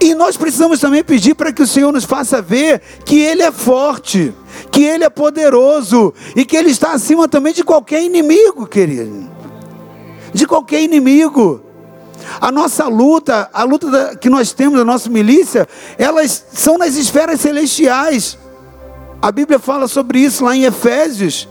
E 0.00 0.14
nós 0.14 0.36
precisamos 0.36 0.80
também 0.80 1.04
pedir 1.04 1.34
para 1.34 1.52
que 1.52 1.62
o 1.62 1.66
Senhor 1.66 1.92
nos 1.92 2.04
faça 2.04 2.40
ver 2.40 2.80
que 3.04 3.20
Ele 3.20 3.42
é 3.42 3.52
forte, 3.52 4.34
que 4.72 4.82
Ele 4.82 5.04
é 5.04 5.10
poderoso 5.10 6.14
e 6.34 6.44
que 6.44 6.56
Ele 6.56 6.70
está 6.70 6.92
acima 6.92 7.28
também 7.28 7.52
de 7.52 7.62
qualquer 7.62 8.02
inimigo, 8.02 8.66
querido. 8.66 9.28
De 10.32 10.46
qualquer 10.46 10.80
inimigo. 10.80 11.60
A 12.38 12.52
nossa 12.52 12.86
luta, 12.86 13.48
a 13.52 13.64
luta 13.64 14.16
que 14.16 14.28
nós 14.28 14.52
temos, 14.52 14.78
a 14.78 14.84
nossa 14.84 15.08
milícia, 15.08 15.66
elas 15.96 16.44
são 16.52 16.76
nas 16.76 16.96
esferas 16.96 17.40
celestiais. 17.40 18.36
A 19.22 19.32
Bíblia 19.32 19.58
fala 19.58 19.88
sobre 19.88 20.20
isso 20.20 20.44
lá 20.44 20.54
em 20.54 20.64
Efésios. 20.64 21.48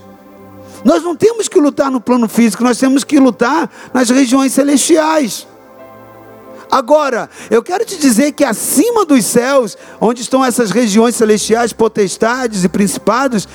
Nós 0.83 1.03
não 1.03 1.15
temos 1.15 1.47
que 1.47 1.59
lutar 1.59 1.91
no 1.91 1.99
plano 1.99 2.27
físico, 2.29 2.63
nós 2.63 2.77
temos 2.77 3.03
que 3.03 3.19
lutar 3.19 3.69
nas 3.93 4.09
regiões 4.09 4.53
celestiais. 4.53 5.47
Agora, 6.71 7.29
eu 7.49 7.63
quero 7.63 7.83
te 7.83 7.97
dizer 7.97 8.31
que 8.33 8.43
acima 8.45 9.03
dos 9.03 9.25
céus, 9.25 9.75
onde 9.99 10.21
estão 10.21 10.45
essas 10.45 10.69
regiões 10.69 11.15
celestiais, 11.15 11.73
potestades 11.73 12.63
e 12.63 12.69
principados, 12.69 13.47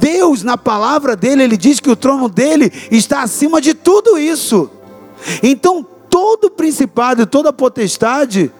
Deus, 0.00 0.42
na 0.42 0.56
palavra 0.56 1.14
dele, 1.14 1.42
ele 1.42 1.56
diz 1.56 1.80
que 1.80 1.90
o 1.90 1.96
trono 1.96 2.28
dele 2.28 2.72
está 2.90 3.22
acima 3.22 3.60
de 3.60 3.74
tudo 3.74 4.18
isso. 4.18 4.70
Então, 5.42 5.86
todo 6.12 6.50
principado 6.50 7.22
e 7.22 7.26
toda 7.26 7.54
potestade 7.54 8.52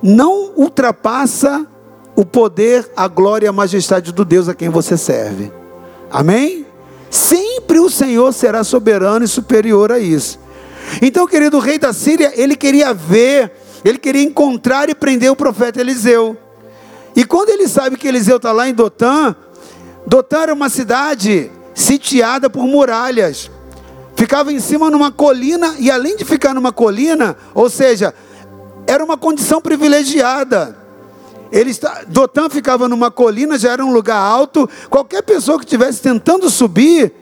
não 0.00 0.52
ultrapassa 0.54 1.66
o 2.14 2.24
poder, 2.24 2.88
a 2.96 3.08
glória 3.08 3.46
e 3.46 3.48
a 3.48 3.52
majestade 3.52 4.12
do 4.12 4.24
Deus 4.24 4.48
a 4.48 4.54
quem 4.54 4.68
você 4.68 4.96
serve. 4.96 5.52
Amém? 6.08 6.64
Sempre 7.10 7.80
o 7.80 7.90
Senhor 7.90 8.32
será 8.32 8.62
soberano 8.62 9.24
e 9.24 9.28
superior 9.28 9.90
a 9.90 9.98
isso. 9.98 10.38
Então, 11.02 11.26
querido, 11.26 11.58
rei 11.58 11.76
da 11.76 11.92
Síria, 11.92 12.32
ele 12.36 12.54
queria 12.54 12.94
ver, 12.94 13.50
ele 13.84 13.98
queria 13.98 14.22
encontrar 14.22 14.88
e 14.88 14.94
prender 14.94 15.30
o 15.30 15.36
profeta 15.36 15.80
Eliseu. 15.80 16.36
E 17.16 17.24
quando 17.24 17.48
ele 17.48 17.66
sabe 17.66 17.96
que 17.96 18.06
Eliseu 18.06 18.36
está 18.36 18.52
lá 18.52 18.68
em 18.68 18.74
Dotã, 18.74 19.34
Dotã 20.06 20.42
era 20.42 20.54
uma 20.54 20.68
cidade 20.68 21.50
sitiada 21.74 22.48
por 22.48 22.64
muralhas. 22.64 23.50
Ficava 24.16 24.52
em 24.52 24.58
cima 24.58 24.90
numa 24.90 25.12
colina, 25.12 25.76
e 25.78 25.90
além 25.90 26.16
de 26.16 26.24
ficar 26.24 26.54
numa 26.54 26.72
colina, 26.72 27.36
ou 27.54 27.68
seja, 27.68 28.14
era 28.86 29.04
uma 29.04 29.16
condição 29.16 29.60
privilegiada. 29.60 30.76
Ele 31.52 31.70
está, 31.70 32.02
Dotã 32.08 32.48
ficava 32.48 32.88
numa 32.88 33.10
colina, 33.10 33.58
já 33.58 33.72
era 33.72 33.84
um 33.84 33.92
lugar 33.92 34.18
alto. 34.18 34.68
Qualquer 34.90 35.22
pessoa 35.22 35.58
que 35.58 35.64
estivesse 35.64 36.00
tentando 36.00 36.50
subir, 36.50 37.12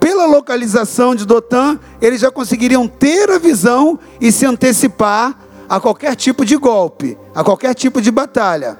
pela 0.00 0.24
localização 0.24 1.14
de 1.14 1.26
Dotã, 1.26 1.78
eles 2.00 2.22
já 2.22 2.30
conseguiriam 2.30 2.88
ter 2.88 3.30
a 3.30 3.38
visão 3.38 3.98
e 4.18 4.32
se 4.32 4.46
antecipar 4.46 5.38
a 5.68 5.78
qualquer 5.78 6.16
tipo 6.16 6.44
de 6.44 6.56
golpe, 6.56 7.18
a 7.34 7.44
qualquer 7.44 7.74
tipo 7.74 8.00
de 8.00 8.10
batalha. 8.10 8.78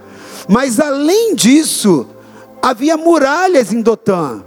Mas 0.49 0.81
além 0.81 1.35
disso, 1.35 2.07
havia 2.63 2.97
muralhas 2.97 3.71
em 3.71 3.83
Dotã. 3.83 4.43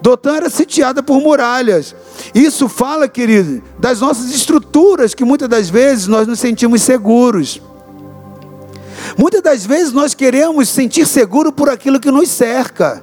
Dotã 0.00 0.36
era 0.36 0.48
sitiada 0.48 1.02
por 1.02 1.20
muralhas. 1.20 1.94
Isso 2.34 2.68
fala, 2.68 3.08
querido, 3.08 3.62
das 3.78 4.00
nossas 4.00 4.30
estruturas 4.30 5.14
que 5.14 5.24
muitas 5.24 5.48
das 5.48 5.68
vezes 5.68 6.06
nós 6.06 6.26
nos 6.26 6.40
sentimos 6.40 6.82
seguros. 6.82 7.60
Muitas 9.16 9.42
das 9.42 9.64
vezes 9.64 9.92
nós 9.92 10.14
queremos 10.14 10.68
sentir 10.68 11.06
seguro 11.06 11.52
por 11.52 11.68
aquilo 11.68 12.00
que 12.00 12.10
nos 12.10 12.28
cerca. 12.28 13.02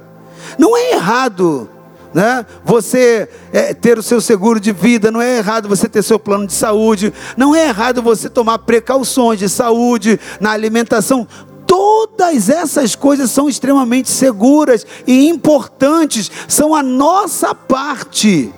Não 0.58 0.76
é 0.76 0.92
errado 0.92 1.68
né? 2.14 2.46
Você 2.64 3.28
é, 3.52 3.74
ter 3.74 3.98
o 3.98 4.02
seu 4.02 4.20
seguro 4.20 4.60
de 4.60 4.70
vida, 4.70 5.10
não 5.10 5.20
é 5.20 5.38
errado 5.38 5.68
você 5.68 5.88
ter 5.88 6.02
seu 6.02 6.18
plano 6.18 6.46
de 6.46 6.52
saúde, 6.52 7.12
não 7.36 7.54
é 7.54 7.66
errado 7.66 8.00
você 8.00 8.30
tomar 8.30 8.60
precauções 8.60 9.40
de 9.40 9.48
saúde 9.48 10.20
na 10.40 10.52
alimentação. 10.52 11.26
Todas 11.66 12.48
essas 12.48 12.94
coisas 12.94 13.32
são 13.32 13.48
extremamente 13.48 14.08
seguras 14.08 14.86
e 15.06 15.28
importantes, 15.28 16.30
são 16.46 16.72
a 16.72 16.84
nossa 16.84 17.52
parte, 17.52 18.54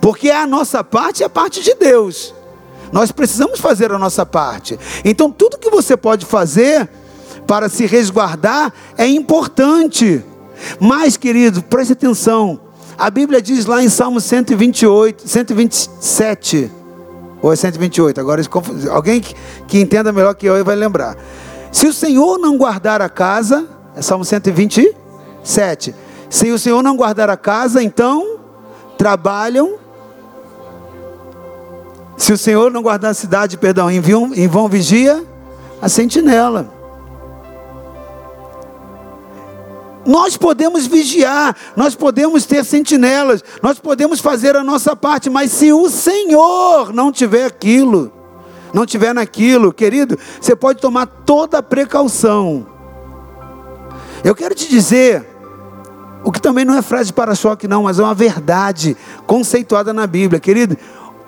porque 0.00 0.30
a 0.30 0.46
nossa 0.46 0.82
parte 0.82 1.22
é 1.22 1.26
a 1.26 1.30
parte 1.30 1.62
de 1.62 1.74
Deus. 1.74 2.34
Nós 2.92 3.10
precisamos 3.10 3.60
fazer 3.60 3.92
a 3.92 3.98
nossa 3.98 4.24
parte. 4.24 4.78
Então, 5.04 5.30
tudo 5.30 5.58
que 5.58 5.70
você 5.70 5.96
pode 5.96 6.24
fazer 6.24 6.88
para 7.46 7.68
se 7.68 7.86
resguardar 7.86 8.72
é 8.96 9.06
importante. 9.06 10.24
Mas, 10.80 11.16
querido, 11.16 11.62
preste 11.62 11.92
atenção. 11.92 12.60
A 12.98 13.10
Bíblia 13.10 13.42
diz 13.42 13.66
lá 13.66 13.82
em 13.82 13.88
Salmo 13.88 14.20
128, 14.20 15.28
127, 15.28 16.70
ou 17.42 17.52
é 17.52 17.56
128, 17.56 18.18
agora 18.18 18.42
alguém 18.90 19.20
que, 19.20 19.34
que 19.68 19.78
entenda 19.78 20.10
melhor 20.12 20.34
que 20.34 20.46
eu 20.46 20.64
vai 20.64 20.74
lembrar. 20.74 21.14
Se 21.70 21.86
o 21.86 21.92
Senhor 21.92 22.38
não 22.38 22.56
guardar 22.56 23.02
a 23.02 23.08
casa, 23.08 23.66
é 23.94 24.00
Salmo 24.00 24.24
127. 24.24 25.94
Se 26.30 26.50
o 26.50 26.58
Senhor 26.58 26.82
não 26.82 26.96
guardar 26.96 27.28
a 27.28 27.36
casa, 27.36 27.82
então 27.82 28.35
trabalham. 28.96 29.76
Se 32.16 32.32
o 32.32 32.38
Senhor 32.38 32.70
não 32.70 32.82
guardar 32.82 33.10
a 33.10 33.14
cidade, 33.14 33.58
perdão, 33.58 33.90
em 33.90 34.00
vão, 34.00 34.34
em 34.34 34.48
vão 34.48 34.68
vigia 34.68 35.24
a 35.80 35.88
sentinela. 35.88 36.74
Nós 40.06 40.36
podemos 40.36 40.86
vigiar, 40.86 41.56
nós 41.74 41.96
podemos 41.96 42.46
ter 42.46 42.64
sentinelas, 42.64 43.42
nós 43.60 43.80
podemos 43.80 44.20
fazer 44.20 44.54
a 44.54 44.62
nossa 44.62 44.94
parte, 44.94 45.28
mas 45.28 45.50
se 45.50 45.72
o 45.72 45.90
Senhor 45.90 46.92
não 46.92 47.10
tiver 47.10 47.44
aquilo, 47.44 48.12
não 48.72 48.86
tiver 48.86 49.12
naquilo, 49.12 49.72
querido, 49.72 50.16
você 50.40 50.54
pode 50.54 50.80
tomar 50.80 51.06
toda 51.06 51.58
a 51.58 51.62
precaução. 51.62 52.66
Eu 54.22 54.34
quero 54.34 54.54
te 54.54 54.68
dizer, 54.68 55.26
o 56.24 56.32
que 56.32 56.40
também 56.40 56.64
não 56.64 56.76
é 56.76 56.82
frase 56.82 57.12
para 57.12 57.34
choque, 57.34 57.68
não, 57.68 57.84
mas 57.84 57.98
é 57.98 58.02
uma 58.02 58.14
verdade 58.14 58.96
conceituada 59.26 59.92
na 59.92 60.06
Bíblia, 60.06 60.40
querido. 60.40 60.76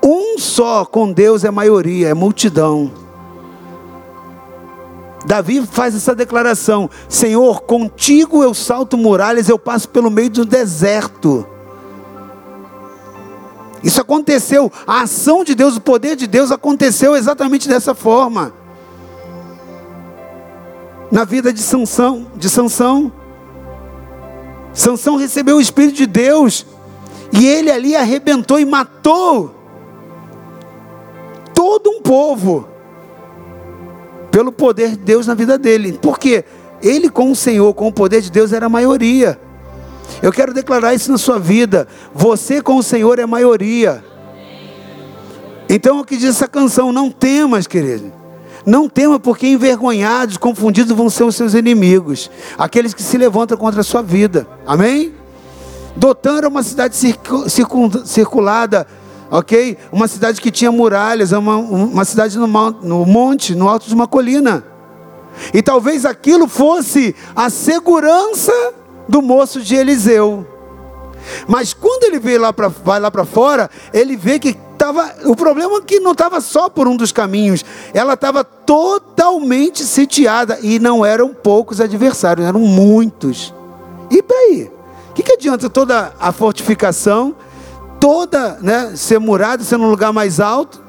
Um 0.03 0.37
só 0.37 0.85
com 0.85 1.11
Deus 1.11 1.43
é 1.43 1.51
maioria, 1.51 2.09
é 2.09 2.13
multidão. 2.13 2.91
Davi 5.25 5.65
faz 5.65 5.95
essa 5.95 6.15
declaração: 6.15 6.89
Senhor, 7.07 7.61
contigo 7.61 8.43
eu 8.43 8.53
salto 8.53 8.97
muralhas, 8.97 9.49
eu 9.49 9.59
passo 9.59 9.89
pelo 9.89 10.09
meio 10.09 10.29
do 10.29 10.45
deserto. 10.45 11.45
Isso 13.83 14.01
aconteceu, 14.01 14.71
a 14.85 15.01
ação 15.01 15.43
de 15.43 15.55
Deus, 15.55 15.77
o 15.77 15.81
poder 15.81 16.15
de 16.15 16.27
Deus 16.27 16.51
aconteceu 16.51 17.15
exatamente 17.15 17.67
dessa 17.67 17.95
forma. 17.95 18.53
Na 21.11 21.23
vida 21.23 21.51
de 21.51 21.61
Sansão, 21.61 22.27
de 22.35 22.49
Sansão. 22.49 23.11
Sansão 24.73 25.15
recebeu 25.15 25.57
o 25.57 25.61
Espírito 25.61 25.97
de 25.97 26.05
Deus 26.05 26.65
e 27.31 27.45
ele 27.45 27.71
ali 27.71 27.95
arrebentou 27.95 28.59
e 28.59 28.65
matou 28.65 29.55
todo 31.53 31.89
um 31.89 32.01
povo 32.01 32.67
pelo 34.31 34.51
poder 34.51 34.91
de 34.91 34.97
Deus 34.97 35.27
na 35.27 35.33
vida 35.33 35.57
dele. 35.57 35.99
Porque 36.01 36.45
ele 36.81 37.09
com 37.09 37.31
o 37.31 37.35
Senhor, 37.35 37.73
com 37.73 37.87
o 37.87 37.93
poder 37.93 38.21
de 38.21 38.31
Deus, 38.31 38.53
era 38.53 38.67
a 38.67 38.69
maioria. 38.69 39.39
Eu 40.21 40.31
quero 40.31 40.53
declarar 40.53 40.93
isso 40.93 41.11
na 41.11 41.17
sua 41.17 41.39
vida. 41.39 41.87
Você 42.13 42.61
com 42.61 42.77
o 42.77 42.83
Senhor 42.83 43.19
é 43.19 43.23
a 43.23 43.27
maioria. 43.27 44.03
Então, 45.67 45.99
o 45.99 46.05
que 46.05 46.17
diz 46.17 46.29
essa 46.29 46.47
canção? 46.47 46.91
Não 46.91 47.11
temas, 47.11 47.67
querido. 47.67 48.18
Não 48.65 48.89
tema, 48.89 49.19
porque 49.19 49.47
envergonhados, 49.47 50.37
confundidos 50.37 50.95
vão 50.95 51.09
ser 51.09 51.23
os 51.23 51.35
seus 51.35 51.53
inimigos, 51.53 52.29
aqueles 52.57 52.93
que 52.93 53.01
se 53.01 53.17
levantam 53.17 53.57
contra 53.57 53.81
a 53.81 53.83
sua 53.83 54.01
vida. 54.01 54.47
Amém? 54.65 55.13
Dotã 55.95 56.37
era 56.37 56.47
uma 56.47 56.63
cidade 56.63 56.95
circulada, 58.05 58.87
ok? 59.29 59.77
Uma 59.91 60.07
cidade 60.07 60.39
que 60.39 60.51
tinha 60.51 60.71
muralhas, 60.71 61.31
uma, 61.31 61.57
uma 61.57 62.05
cidade 62.05 62.37
no, 62.37 62.47
no 62.47 63.05
monte, 63.05 63.55
no 63.55 63.67
alto 63.67 63.87
de 63.87 63.93
uma 63.93 64.07
colina. 64.07 64.63
E 65.53 65.61
talvez 65.61 66.05
aquilo 66.05 66.47
fosse 66.47 67.15
a 67.35 67.49
segurança 67.49 68.53
do 69.07 69.21
moço 69.21 69.61
de 69.61 69.75
Eliseu. 69.75 70.45
Mas 71.47 71.73
quando 71.73 72.03
ele 72.05 72.19
veio 72.19 72.41
lá 72.41 72.53
pra, 72.53 72.67
vai 72.67 72.99
lá 72.99 73.09
para 73.09 73.25
fora, 73.25 73.69
ele 73.93 74.15
vê 74.15 74.39
que 74.39 74.53
tava, 74.77 75.13
o 75.25 75.35
problema 75.35 75.77
é 75.77 75.81
que 75.81 75.99
não 75.99 76.13
estava 76.13 76.39
só 76.39 76.69
por 76.69 76.87
um 76.87 76.95
dos 76.95 77.11
caminhos, 77.11 77.65
ela 77.93 78.13
estava 78.13 78.43
totalmente 78.43 79.83
sitiada 79.83 80.57
e 80.61 80.79
não 80.79 81.05
eram 81.05 81.33
poucos 81.33 81.81
adversários, 81.81 82.47
eram 82.47 82.61
muitos. 82.61 83.53
E 84.09 84.23
para 84.23 84.37
aí? 84.37 84.71
O 85.09 85.13
que, 85.13 85.23
que 85.23 85.33
adianta 85.33 85.69
toda 85.69 86.13
a 86.19 86.31
fortificação, 86.31 87.35
toda, 87.99 88.57
né, 88.61 88.93
ser 88.95 89.19
murada, 89.19 89.63
ser 89.63 89.77
num 89.77 89.89
lugar 89.89 90.13
mais 90.13 90.39
alto, 90.39 90.81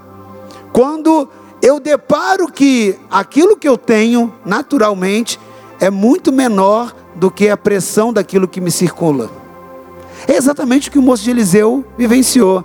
quando 0.72 1.28
eu 1.60 1.80
deparo 1.80 2.46
que 2.46 2.96
aquilo 3.10 3.56
que 3.56 3.68
eu 3.68 3.76
tenho, 3.76 4.32
naturalmente, 4.44 5.38
é 5.80 5.90
muito 5.90 6.30
menor 6.30 6.94
do 7.16 7.30
que 7.30 7.48
a 7.48 7.56
pressão 7.56 8.12
daquilo 8.12 8.46
que 8.46 8.60
me 8.60 8.70
circula. 8.70 9.39
É 10.30 10.36
exatamente 10.36 10.88
o 10.88 10.92
que 10.92 10.98
o 10.98 11.02
moço 11.02 11.24
de 11.24 11.30
Eliseu 11.30 11.84
vivenciou. 11.98 12.64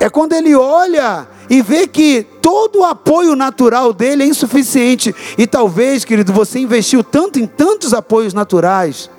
É 0.00 0.08
quando 0.08 0.32
ele 0.32 0.54
olha 0.54 1.28
e 1.50 1.60
vê 1.60 1.86
que 1.86 2.26
todo 2.40 2.78
o 2.78 2.84
apoio 2.84 3.36
natural 3.36 3.92
dele 3.92 4.22
é 4.22 4.26
insuficiente. 4.26 5.14
E 5.36 5.46
talvez, 5.46 6.06
querido, 6.06 6.32
você 6.32 6.58
investiu 6.58 7.04
tanto 7.04 7.38
em 7.38 7.46
tantos 7.46 7.92
apoios 7.92 8.32
naturais. 8.32 9.10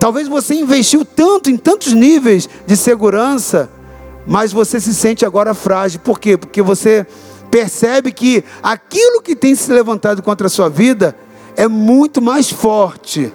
Talvez 0.00 0.26
você 0.26 0.56
investiu 0.56 1.04
tanto 1.04 1.50
em 1.50 1.56
tantos 1.56 1.92
níveis 1.92 2.48
de 2.66 2.76
segurança, 2.76 3.70
mas 4.26 4.52
você 4.52 4.80
se 4.80 4.92
sente 4.92 5.24
agora 5.24 5.54
frágil. 5.54 6.00
Por 6.00 6.18
quê? 6.18 6.36
Porque 6.36 6.60
você 6.60 7.06
percebe 7.48 8.10
que 8.10 8.42
aquilo 8.60 9.22
que 9.22 9.36
tem 9.36 9.54
se 9.54 9.72
levantado 9.72 10.20
contra 10.20 10.48
a 10.48 10.50
sua 10.50 10.68
vida 10.68 11.16
é 11.56 11.68
muito 11.68 12.20
mais 12.20 12.50
forte. 12.50 13.32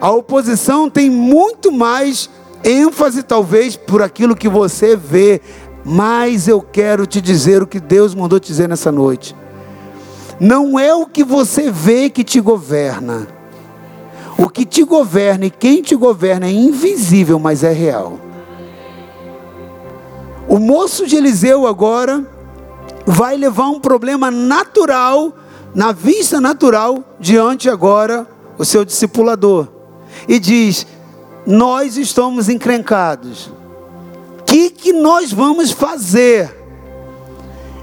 A 0.00 0.10
oposição 0.10 0.90
tem 0.90 1.08
muito 1.08 1.72
mais 1.72 2.28
ênfase, 2.62 3.22
talvez, 3.22 3.76
por 3.76 4.02
aquilo 4.02 4.36
que 4.36 4.48
você 4.48 4.96
vê. 4.96 5.40
Mas 5.84 6.48
eu 6.48 6.60
quero 6.60 7.06
te 7.06 7.20
dizer 7.20 7.62
o 7.62 7.66
que 7.66 7.80
Deus 7.80 8.14
mandou 8.14 8.40
te 8.40 8.48
dizer 8.48 8.68
nessa 8.68 8.90
noite. 8.90 9.34
Não 10.38 10.78
é 10.78 10.94
o 10.94 11.06
que 11.06 11.24
você 11.24 11.70
vê 11.70 12.10
que 12.10 12.24
te 12.24 12.40
governa. 12.40 13.28
O 14.36 14.50
que 14.50 14.66
te 14.66 14.84
governa 14.84 15.46
e 15.46 15.50
quem 15.50 15.80
te 15.80 15.94
governa 15.94 16.46
é 16.46 16.52
invisível, 16.52 17.38
mas 17.38 17.64
é 17.64 17.72
real. 17.72 18.18
O 20.46 20.58
moço 20.58 21.06
de 21.06 21.16
Eliseu 21.16 21.66
agora 21.66 22.24
vai 23.06 23.36
levar 23.36 23.68
um 23.68 23.80
problema 23.80 24.30
natural, 24.30 25.32
na 25.74 25.92
vista 25.92 26.40
natural, 26.40 27.02
diante 27.18 27.70
agora 27.70 28.26
o 28.58 28.64
seu 28.64 28.84
discipulador. 28.84 29.75
E 30.28 30.38
diz: 30.38 30.86
Nós 31.46 31.96
estamos 31.96 32.48
encrencados. 32.48 33.50
O 34.40 34.44
que, 34.44 34.70
que 34.70 34.92
nós 34.92 35.32
vamos 35.32 35.70
fazer? 35.70 36.54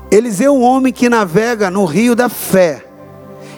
Eliseu 0.09 0.53
é 0.53 0.57
um 0.57 0.61
homem 0.61 0.93
que 0.93 1.09
navega 1.09 1.71
no 1.71 1.85
rio 1.85 2.15
da 2.15 2.29
fé. 2.29 2.85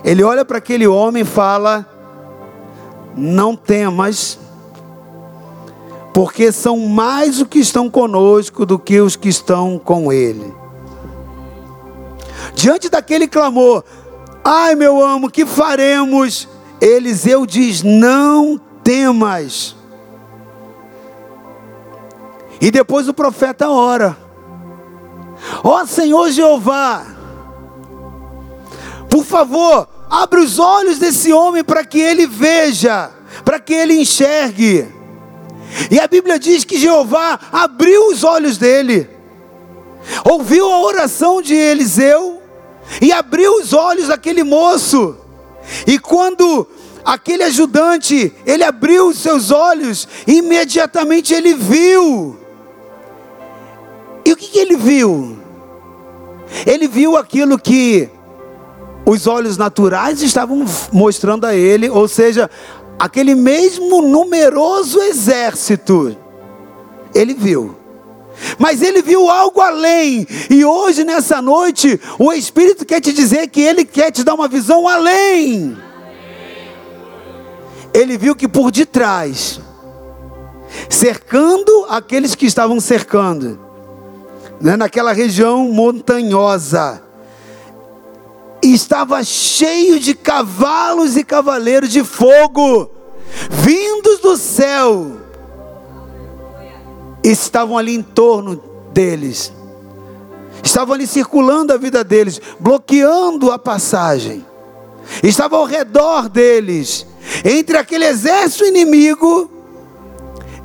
Ele 0.05 0.23
olha 0.23 0.45
para 0.45 0.59
aquele 0.59 0.87
homem 0.87 1.23
e 1.23 1.25
fala: 1.25 1.85
Não 3.15 3.55
temas, 3.55 4.39
porque 6.13 6.51
são 6.51 6.79
mais 6.79 7.41
os 7.41 7.47
que 7.47 7.59
estão 7.59 7.89
conosco 7.89 8.65
do 8.65 8.79
que 8.79 9.01
os 9.01 9.15
que 9.15 9.27
estão 9.27 9.77
com 9.77 10.13
ele. 10.13 10.53
Diante 12.53 12.87
daquele 12.87 13.27
clamor, 13.27 13.83
ai 14.43 14.75
meu 14.75 15.03
amo, 15.03 15.29
que 15.29 15.45
faremos? 15.45 16.47
Eliseu 16.79 17.45
diz: 17.45 17.83
Não 17.83 18.61
temas. 18.85 19.75
E 22.61 22.69
depois 22.69 23.09
o 23.09 23.13
profeta 23.13 23.67
ora: 23.67 24.15
Ó 25.63 25.81
oh, 25.81 25.87
Senhor 25.87 26.29
Jeová, 26.29 27.05
por 29.09 29.25
favor, 29.25 29.89
abre 30.09 30.39
os 30.39 30.59
olhos 30.59 30.99
desse 30.99 31.33
homem 31.33 31.63
para 31.63 31.83
que 31.83 31.99
ele 31.99 32.27
veja, 32.27 33.11
para 33.43 33.59
que 33.59 33.73
ele 33.73 33.99
enxergue. 33.99 34.93
E 35.91 35.99
a 35.99 36.07
Bíblia 36.07 36.39
diz 36.39 36.63
que 36.63 36.77
Jeová 36.77 37.37
abriu 37.51 38.07
os 38.09 38.23
olhos 38.23 38.57
dele, 38.57 39.09
ouviu 40.23 40.71
a 40.71 40.81
oração 40.81 41.41
de 41.41 41.53
Eliseu 41.53 42.41
e 43.01 43.11
abriu 43.11 43.55
os 43.59 43.73
olhos 43.73 44.07
daquele 44.07 44.43
moço. 44.43 45.17
E 45.87 45.97
quando 45.97 46.67
aquele 47.05 47.43
ajudante, 47.43 48.33
ele 48.45 48.63
abriu 48.63 49.09
os 49.09 49.19
seus 49.19 49.51
olhos, 49.51 50.07
e 50.25 50.39
imediatamente 50.39 51.33
ele 51.33 51.53
viu. 51.53 52.35
E 54.25 54.31
o 54.33 54.35
que, 54.35 54.47
que 54.47 54.59
ele 54.59 54.75
viu? 54.75 55.37
Ele 56.65 56.87
viu 56.87 57.15
aquilo 57.15 57.59
que 57.59 58.09
os 59.05 59.27
olhos 59.27 59.55
naturais 59.55 60.23
estavam 60.23 60.65
mostrando 60.91 61.45
a 61.45 61.53
ele, 61.55 61.87
ou 61.89 62.07
seja, 62.07 62.49
aquele 62.97 63.35
mesmo 63.35 64.01
numeroso 64.01 64.99
exército. 64.99 66.17
Ele 67.13 67.35
viu. 67.35 67.75
Mas 68.57 68.81
ele 68.81 69.01
viu 69.01 69.29
algo 69.29 69.61
além, 69.61 70.27
e 70.49 70.65
hoje, 70.65 71.03
nessa 71.03 71.41
noite, 71.41 71.99
o 72.19 72.33
Espírito 72.33 72.83
quer 72.83 72.99
te 72.99 73.13
dizer 73.13 73.47
que 73.47 73.61
ele 73.61 73.85
quer 73.85 74.11
te 74.11 74.23
dar 74.23 74.33
uma 74.33 74.47
visão 74.47 74.87
além. 74.87 75.77
Ele 77.95 78.17
viu 78.17 78.35
que 78.35 78.45
por 78.45 78.71
detrás, 78.71 79.61
cercando 80.89 81.85
aqueles 81.87 82.35
que 82.35 82.45
estavam 82.45 82.77
cercando, 82.81 83.57
né, 84.59 84.75
naquela 84.75 85.13
região 85.13 85.71
montanhosa, 85.71 87.01
estava 88.61 89.23
cheio 89.23 89.97
de 89.97 90.13
cavalos 90.13 91.15
e 91.15 91.23
cavaleiros 91.23 91.89
de 91.89 92.03
fogo, 92.03 92.91
vindos 93.49 94.19
do 94.19 94.35
céu 94.35 95.13
estavam 97.23 97.77
ali 97.77 97.95
em 97.95 98.03
torno 98.03 98.61
deles, 98.91 99.53
estavam 100.61 100.95
ali 100.95 101.07
circulando 101.07 101.71
a 101.71 101.77
vida 101.77 102.03
deles, 102.03 102.41
bloqueando 102.59 103.53
a 103.53 103.57
passagem, 103.57 104.45
estavam 105.23 105.59
ao 105.59 105.65
redor 105.65 106.27
deles, 106.27 107.07
entre 107.43 107.77
aquele 107.77 108.05
exército 108.05 108.65
inimigo 108.65 109.49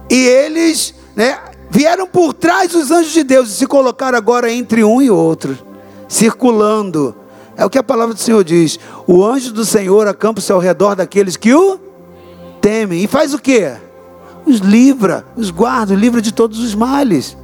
e 0.08 0.26
eles, 0.26 0.94
né, 1.14 1.38
vieram 1.70 2.06
por 2.06 2.34
trás 2.34 2.72
dos 2.72 2.90
anjos 2.90 3.12
de 3.12 3.22
Deus 3.22 3.50
e 3.50 3.54
se 3.54 3.66
colocaram 3.66 4.18
agora 4.18 4.50
entre 4.50 4.82
um 4.82 5.00
e 5.00 5.10
outro, 5.10 5.58
circulando. 6.08 7.14
É 7.56 7.64
o 7.64 7.70
que 7.70 7.78
a 7.78 7.82
palavra 7.82 8.14
do 8.14 8.20
Senhor 8.20 8.42
diz: 8.42 8.78
o 9.06 9.24
anjo 9.24 9.52
do 9.52 9.64
Senhor 9.64 10.06
acampa-se 10.08 10.50
ao 10.50 10.58
redor 10.58 10.94
daqueles 10.94 11.36
que 11.36 11.54
o 11.54 11.78
temem 12.60 13.04
e 13.04 13.06
faz 13.06 13.32
o 13.34 13.38
que? 13.38 13.70
os 14.46 14.58
livra, 14.58 15.24
os 15.36 15.50
guarda, 15.50 15.94
os 15.94 16.00
livra 16.00 16.20
de 16.20 16.32
todos 16.32 16.58
os 16.58 16.74
males. 16.74 17.36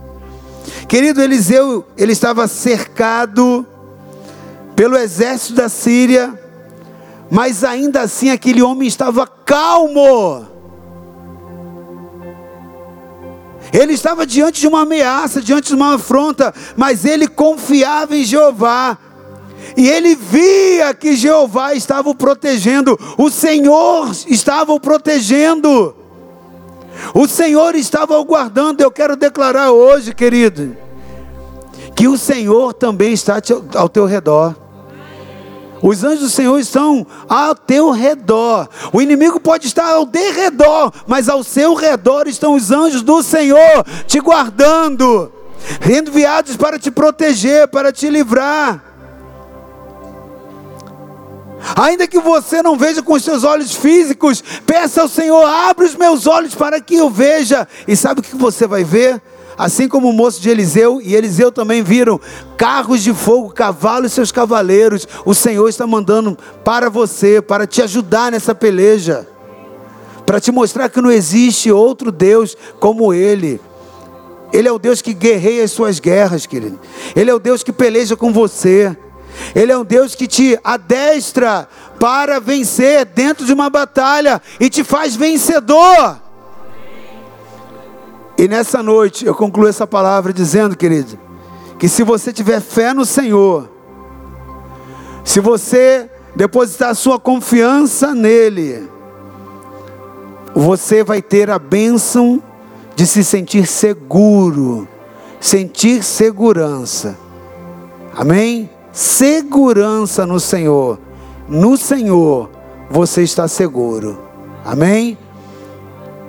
Querido 0.88 1.20
Eliseu, 1.20 1.85
ele 1.96 2.12
estava 2.12 2.46
cercado 2.48 3.66
pelo 4.74 4.96
exército 4.96 5.55
da 5.55 5.68
Síria, 5.68 6.38
mas 7.31 7.65
ainda 7.65 8.03
assim 8.03 8.31
aquele 8.31 8.62
homem 8.62 8.87
estava 8.87 9.27
calmo. 9.27 10.47
Ele 13.73 13.93
estava 13.93 14.27
diante 14.27 14.61
de 14.61 14.67
uma 14.67 14.83
ameaça, 14.83 15.43
diante 15.43 15.68
de 15.68 15.74
uma 15.74 15.95
afronta, 15.95 16.55
mas 16.77 17.05
ele 17.05 17.27
confiava 17.27 18.16
em 18.16 18.24
Jeová. 18.24 18.97
E 19.77 19.89
ele 19.89 20.14
via 20.14 20.95
que 20.95 21.16
Jeová 21.16 21.74
estava 21.74 22.09
o 22.09 22.14
protegendo, 22.14 22.99
o 23.18 23.31
Senhor 23.31 24.11
estava 24.29 24.72
o 24.72 24.81
protegendo. 24.81 25.95
O 27.12 27.29
Senhor 27.29 27.74
estava 27.74 28.18
aguardando. 28.18 28.83
Eu 28.83 28.91
quero 28.91 29.16
declarar 29.16 29.70
hoje, 29.70 30.14
querido, 30.14 30.77
que 31.95 32.09
o 32.09 32.16
Senhor 32.16 32.72
também 32.72 33.12
está 33.12 33.41
ao 33.74 33.89
teu 33.89 34.07
redor. 34.07 34.55
Os 35.83 36.03
anjos 36.03 36.20
do 36.20 36.31
Senhor 36.31 36.59
estão 36.59 37.07
ao 37.29 37.55
teu 37.55 37.91
redor. 37.91 38.68
O 38.93 39.01
inimigo 39.01 39.39
pode 39.39 39.66
estar 39.66 39.91
ao 39.93 40.07
derredor, 40.07 40.93
mas 41.07 41.29
ao 41.29 41.45
seu 41.45 41.74
redor 41.74 42.27
estão 42.27 42.55
os 42.55 42.70
anjos 42.70 43.03
do 43.03 43.22
Senhor 43.22 43.85
te 44.07 44.20
guardando. 44.20 45.33
enviados 45.85 46.57
para 46.57 46.79
te 46.79 46.91
proteger, 46.91 47.68
para 47.68 47.93
te 47.93 48.09
livrar. 48.09 48.83
Ainda 51.74 52.07
que 52.07 52.20
você 52.20 52.62
não 52.62 52.77
veja 52.77 53.03
com 53.03 53.14
os 53.14 53.24
seus 53.24 53.43
olhos 53.43 53.74
físicos, 53.74 54.43
peça 54.64 55.03
ao 55.03 55.09
Senhor, 55.09 55.45
abre 55.45 55.87
os 55.87 55.97
meus 55.97 56.27
olhos 56.27 56.55
para 56.55 56.81
que 56.81 56.95
eu 56.95 57.11
veja. 57.11 57.66
E 57.89 57.97
sabe 57.97 58.20
o 58.20 58.22
que 58.22 58.37
você 58.37 58.66
vai 58.66 58.85
ver? 58.85 59.20
Assim 59.59 59.88
como 59.88 60.11
o 60.11 60.12
moço 60.12 60.40
de 60.40 60.50
Eliseu 60.50 61.00
e 61.02 61.14
Eliseu 61.14 61.50
também 61.50 61.82
viram 61.82 62.20
carros 62.59 63.02
de 63.02 63.14
fogo, 63.14 63.50
cavalos 63.50 64.12
e 64.12 64.14
seus 64.14 64.30
cavaleiros. 64.30 65.09
O 65.24 65.34
Senhor 65.34 65.68
está 65.68 65.86
mandando 65.86 66.36
para 66.62 66.90
você, 66.90 67.40
para 67.40 67.66
te 67.66 67.80
ajudar 67.80 68.30
nessa 68.30 68.54
peleja, 68.54 69.26
para 70.26 70.40
te 70.40 70.52
mostrar 70.52 70.90
que 70.90 71.00
não 71.00 71.11
existe 71.11 71.72
outro 71.72 72.12
Deus 72.12 72.57
como 72.78 73.14
Ele. 73.14 73.59
Ele 74.52 74.68
é 74.68 74.72
o 74.72 74.78
Deus 74.78 75.00
que 75.00 75.14
guerreia 75.14 75.64
as 75.64 75.72
suas 75.72 75.98
guerras, 75.98 76.46
querido. 76.46 76.78
Ele 77.14 77.30
é 77.30 77.34
o 77.34 77.38
Deus 77.38 77.62
que 77.62 77.72
peleja 77.72 78.14
com 78.14 78.32
você. 78.32 78.96
Ele 79.54 79.72
é 79.72 79.76
um 79.76 79.84
Deus 79.84 80.14
que 80.14 80.26
te 80.26 80.59
adestra 80.62 81.68
para 81.98 82.38
vencer 82.40 83.04
dentro 83.07 83.44
de 83.44 83.52
uma 83.52 83.70
batalha 83.70 84.40
e 84.61 84.68
te 84.68 84.84
faz 84.84 85.16
vencedor. 85.16 86.26
E 88.39 88.47
nessa 88.49 88.82
noite 88.82 89.24
eu 89.24 89.34
concluo 89.34 89.68
essa 89.68 89.87
palavra 89.87 90.32
dizendo, 90.32 90.76
querido, 90.76 91.18
que 91.78 91.89
se 91.89 92.03
você 92.03 92.32
tiver 92.32 92.61
fé 92.61 92.93
no 92.93 93.05
Senhor, 93.05 93.68
se 95.24 95.41
você 95.41 96.11
depositar 96.34 96.95
sua 96.95 97.18
confiança 97.18 98.14
nele, 98.14 98.89
você 100.55 101.03
vai 101.03 101.20
ter 101.22 101.51
a 101.51 101.59
bênção 101.59 102.43
de 102.95 103.07
se 103.07 103.24
sentir 103.24 103.66
seguro, 103.66 104.87
sentir 105.41 106.03
segurança. 106.03 107.16
Amém? 108.14 108.70
segurança 108.97 110.24
no 110.24 110.41
Senhor. 110.41 110.99
No 111.47 111.76
Senhor 111.76 112.51
você 112.91 113.22
está 113.22 113.47
seguro. 113.47 114.18
Amém? 114.64 115.18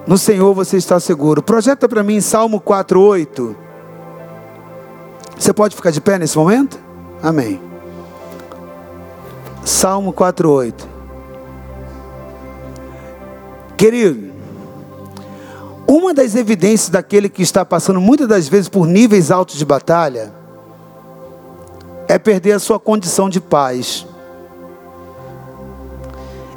No 0.08 0.18
Senhor 0.18 0.54
você 0.54 0.78
está 0.78 1.02
seguro. 1.02 1.44
Projeta 1.44 1.88
para 1.88 2.02
mim 2.02 2.22
Salmo 2.22 2.62
4:8. 2.62 3.54
Você 5.38 5.52
pode 5.52 5.76
ficar 5.76 5.92
de 5.92 6.00
pé 6.00 6.18
nesse 6.18 6.38
momento? 6.38 6.80
Amém. 7.22 7.60
Salmo 9.66 10.14
4:8. 10.14 10.88
Querido, 13.76 14.32
uma 15.86 16.14
das 16.14 16.36
evidências 16.36 16.90
daquele 16.90 17.28
que 17.28 17.44
está 17.44 17.66
passando 17.66 18.00
muitas 18.00 18.30
das 18.30 18.48
vezes 18.48 18.70
por 18.70 18.88
níveis 18.88 19.30
altos 19.30 19.58
de 19.58 19.66
batalha 19.66 20.34
é 22.08 22.18
perder 22.18 22.54
a 22.54 22.60
sua 22.60 22.80
condição 22.80 23.30
de 23.30 23.42
paz, 23.42 24.08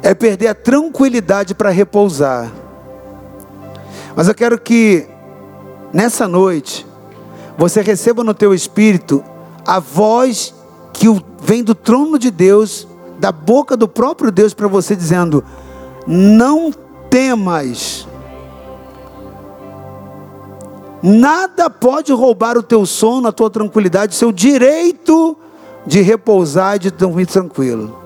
é 0.01 0.13
perder 0.13 0.47
a 0.47 0.55
tranquilidade 0.55 1.53
para 1.53 1.69
repousar. 1.69 2.60
Mas 4.15 4.27
eu 4.27 4.35
quero 4.35 4.59
que 4.59 5.07
nessa 5.93 6.27
noite 6.27 6.85
você 7.57 7.81
receba 7.81 8.23
no 8.23 8.33
teu 8.33 8.53
espírito 8.53 9.23
a 9.65 9.79
voz 9.79 10.53
que 10.93 11.07
vem 11.41 11.63
do 11.63 11.73
trono 11.73 12.19
de 12.19 12.29
Deus, 12.29 12.87
da 13.19 13.31
boca 13.31 13.77
do 13.77 13.87
próprio 13.87 14.31
Deus 14.31 14.53
para 14.53 14.67
você 14.67 14.95
dizendo: 14.95 15.43
não 16.07 16.71
temas. 17.09 18.07
Nada 21.03 21.67
pode 21.69 22.13
roubar 22.13 22.57
o 22.57 22.63
teu 22.63 22.85
sono, 22.85 23.27
a 23.27 23.31
tua 23.31 23.49
tranquilidade, 23.49 24.13
o 24.13 24.17
seu 24.17 24.31
direito 24.31 25.35
de 25.85 26.01
repousar 26.01 26.75
e 26.75 26.79
de 26.79 26.91
dormir 26.91 27.25
tranquilo. 27.25 28.00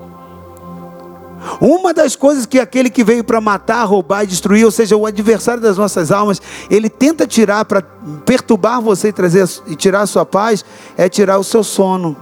Uma 1.60 1.92
das 1.92 2.16
coisas 2.16 2.46
que 2.46 2.58
aquele 2.58 2.90
que 2.90 3.04
veio 3.04 3.22
para 3.22 3.40
matar, 3.40 3.84
roubar 3.84 4.24
e 4.24 4.26
destruir, 4.26 4.64
ou 4.64 4.70
seja, 4.70 4.96
o 4.96 5.06
adversário 5.06 5.62
das 5.62 5.76
nossas 5.76 6.10
almas, 6.10 6.40
ele 6.70 6.88
tenta 6.88 7.26
tirar 7.26 7.64
para 7.64 7.82
perturbar 8.24 8.80
você 8.80 9.08
e 9.08 9.12
trazer 9.12 9.48
e 9.66 9.76
tirar 9.76 10.02
a 10.02 10.06
sua 10.06 10.24
paz, 10.24 10.64
é 10.96 11.08
tirar 11.08 11.38
o 11.38 11.44
seu 11.44 11.62
sono. 11.62 12.16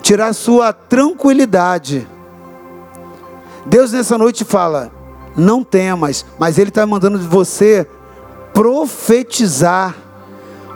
Tirar 0.00 0.28
a 0.28 0.32
sua 0.32 0.72
tranquilidade. 0.72 2.06
Deus 3.66 3.92
nessa 3.92 4.18
noite 4.18 4.44
fala: 4.44 4.90
não 5.36 5.62
temas, 5.62 6.26
mas 6.38 6.58
Ele 6.58 6.68
está 6.68 6.86
mandando 6.86 7.18
você 7.18 7.86
profetizar 8.52 9.94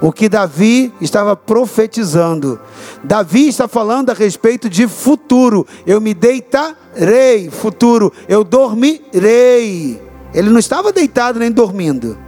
o 0.00 0.12
que 0.12 0.28
Davi 0.28 0.92
estava 1.00 1.34
profetizando. 1.34 2.60
Davi 3.02 3.48
está 3.48 3.66
falando 3.66 4.10
a 4.10 4.14
respeito 4.14 4.68
de 4.68 4.86
futuro. 4.86 5.66
Eu 5.86 6.00
me 6.00 6.12
deitarei, 6.12 7.50
futuro. 7.50 8.12
Eu 8.28 8.44
dormirei. 8.44 10.00
Ele 10.34 10.50
não 10.50 10.58
estava 10.58 10.92
deitado 10.92 11.38
nem 11.38 11.50
dormindo. 11.50 12.18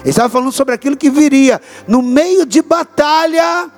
Ele 0.00 0.10
estava 0.10 0.30
falando 0.30 0.52
sobre 0.52 0.74
aquilo 0.74 0.96
que 0.96 1.10
viria. 1.10 1.60
No 1.86 2.00
meio 2.00 2.46
de 2.46 2.62
batalha, 2.62 3.70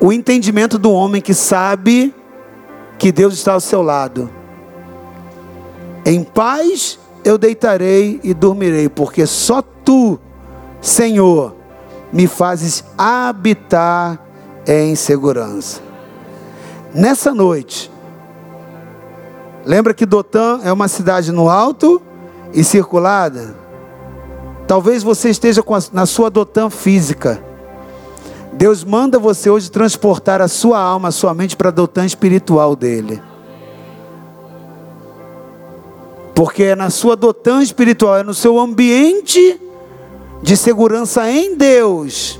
o 0.00 0.12
entendimento 0.12 0.76
do 0.76 0.90
homem 0.90 1.22
que 1.22 1.34
sabe 1.34 2.12
que 2.98 3.12
Deus 3.12 3.34
está 3.34 3.52
ao 3.52 3.60
seu 3.60 3.80
lado. 3.80 4.28
Em 6.04 6.24
paz 6.24 6.98
eu 7.24 7.38
deitarei 7.38 8.18
e 8.24 8.34
dormirei, 8.34 8.88
porque 8.88 9.24
só 9.26 9.62
tu, 9.62 10.18
Senhor, 10.80 11.57
me 12.12 12.26
fazes 12.26 12.84
habitar 12.96 14.18
em 14.66 14.94
segurança. 14.94 15.80
Nessa 16.94 17.34
noite, 17.34 17.90
lembra 19.64 19.92
que 19.92 20.06
Dotã 20.06 20.60
é 20.64 20.72
uma 20.72 20.88
cidade 20.88 21.30
no 21.32 21.48
alto 21.48 22.00
e 22.52 22.64
circulada? 22.64 23.54
Talvez 24.66 25.02
você 25.02 25.30
esteja 25.30 25.62
a, 25.62 25.82
na 25.92 26.06
sua 26.06 26.30
Dotã 26.30 26.68
física. 26.68 27.42
Deus 28.52 28.84
manda 28.84 29.18
você 29.18 29.48
hoje 29.48 29.70
transportar 29.70 30.42
a 30.42 30.48
sua 30.48 30.80
alma, 30.80 31.08
a 31.08 31.12
sua 31.12 31.32
mente 31.32 31.56
para 31.56 31.68
a 31.68 31.72
Dotã 31.72 32.04
espiritual 32.04 32.74
dele. 32.74 33.22
Porque 36.34 36.64
é 36.64 36.76
na 36.76 36.90
sua 36.90 37.16
Dotã 37.16 37.62
espiritual, 37.62 38.18
é 38.18 38.22
no 38.22 38.34
seu 38.34 38.58
ambiente 38.58 39.60
de 40.42 40.56
segurança 40.56 41.30
em 41.30 41.56
Deus, 41.56 42.38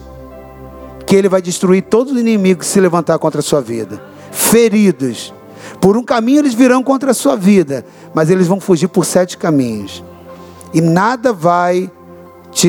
que 1.07 1.17
Ele 1.17 1.29
vai 1.29 1.43
destruir 1.43 1.83
todo 1.83 2.13
o 2.13 2.19
inimigo 2.19 2.61
que 2.61 2.67
se 2.67 2.81
levantar 2.81 3.19
contra 3.19 3.41
a 3.41 3.43
sua 3.43 3.61
vida. 3.61 4.03
Feridos. 4.31 5.33
Por 5.81 5.97
um 5.97 6.03
caminho 6.03 6.41
eles 6.41 6.55
virão 6.55 6.83
contra 6.83 7.11
a 7.11 7.15
sua 7.15 7.37
vida, 7.37 7.85
mas 8.15 8.31
eles 8.31 8.47
vão 8.47 8.61
fugir 8.61 8.89
por 8.89 9.05
sete 9.05 9.37
caminhos. 9.37 10.03
E 10.73 10.81
nada 10.81 11.33
vai 11.33 11.91
te, 12.51 12.69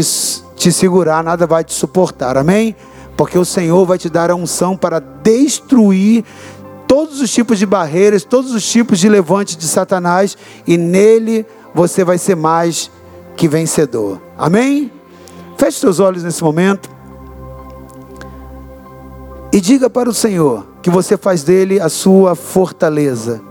te 0.55 0.71
segurar, 0.71 1.23
nada 1.23 1.47
vai 1.47 1.63
te 1.63 1.73
suportar. 1.73 2.37
Amém? 2.37 2.75
Porque 3.17 3.37
o 3.37 3.45
Senhor 3.45 3.85
vai 3.85 3.97
te 3.97 4.09
dar 4.09 4.31
a 4.31 4.35
unção 4.35 4.77
para 4.77 4.99
destruir 4.99 6.23
todos 6.87 7.21
os 7.21 7.31
tipos 7.31 7.59
de 7.59 7.65
barreiras, 7.65 8.23
todos 8.23 8.53
os 8.53 8.67
tipos 8.69 8.99
de 8.99 9.09
levantes 9.09 9.55
de 9.55 9.67
Satanás, 9.67 10.37
e 10.65 10.77
nele 10.77 11.45
você 11.73 12.03
vai 12.03 12.17
ser 12.17 12.35
mais 12.35 12.89
que 13.35 13.47
vencedor. 13.47 14.21
Amém? 14.37 14.91
Feche 15.59 15.77
seus 15.77 15.99
olhos 15.99 16.23
nesse 16.23 16.41
momento. 16.41 16.89
E 19.51 19.59
diga 19.59 19.89
para 19.89 20.09
o 20.09 20.13
Senhor 20.13 20.65
que 20.81 20.89
você 20.89 21.17
faz 21.17 21.43
dele 21.43 21.81
a 21.81 21.89
sua 21.89 22.33
fortaleza. 22.33 23.41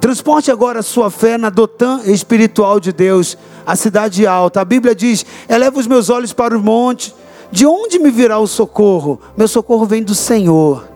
Transporte 0.00 0.50
agora 0.50 0.80
a 0.80 0.82
sua 0.82 1.08
fé 1.08 1.38
na 1.38 1.50
Dotã 1.50 2.00
espiritual 2.04 2.80
de 2.80 2.92
Deus, 2.92 3.38
a 3.64 3.76
cidade 3.76 4.26
alta. 4.26 4.60
A 4.60 4.64
Bíblia 4.64 4.92
diz: 4.92 5.24
eleva 5.48 5.78
os 5.78 5.86
meus 5.86 6.10
olhos 6.10 6.32
para 6.32 6.58
o 6.58 6.60
monte. 6.60 7.14
De 7.52 7.64
onde 7.64 8.00
me 8.00 8.10
virá 8.10 8.40
o 8.40 8.46
socorro? 8.48 9.20
Meu 9.36 9.46
socorro 9.46 9.86
vem 9.86 10.02
do 10.02 10.16
Senhor. 10.16 10.88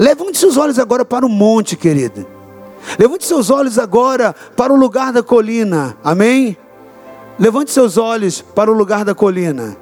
Levante 0.00 0.36
seus 0.36 0.56
olhos 0.56 0.80
agora 0.80 1.04
para 1.04 1.24
o 1.24 1.28
monte, 1.28 1.76
querido. 1.76 2.26
Levante 2.98 3.24
seus 3.24 3.50
olhos 3.50 3.78
agora 3.78 4.34
para 4.56 4.72
o 4.72 4.76
lugar 4.76 5.12
da 5.12 5.22
colina. 5.22 5.96
Amém? 6.02 6.56
Levante 7.38 7.70
seus 7.70 7.98
olhos 7.98 8.40
para 8.40 8.70
o 8.70 8.74
lugar 8.74 9.04
da 9.04 9.14
colina. 9.14 9.76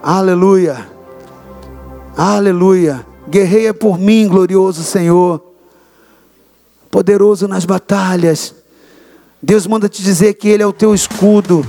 Aleluia. 0.00 0.88
Aleluia. 2.16 3.04
Guerreia 3.28 3.74
por 3.74 3.98
mim, 3.98 4.28
glorioso 4.28 4.84
Senhor. 4.84 5.42
Poderoso 6.90 7.48
nas 7.48 7.64
batalhas. 7.64 8.54
Deus 9.42 9.66
manda 9.66 9.88
te 9.88 10.02
dizer 10.02 10.34
que 10.34 10.48
Ele 10.48 10.62
é 10.62 10.66
o 10.66 10.72
teu 10.72 10.94
escudo. 10.94 11.66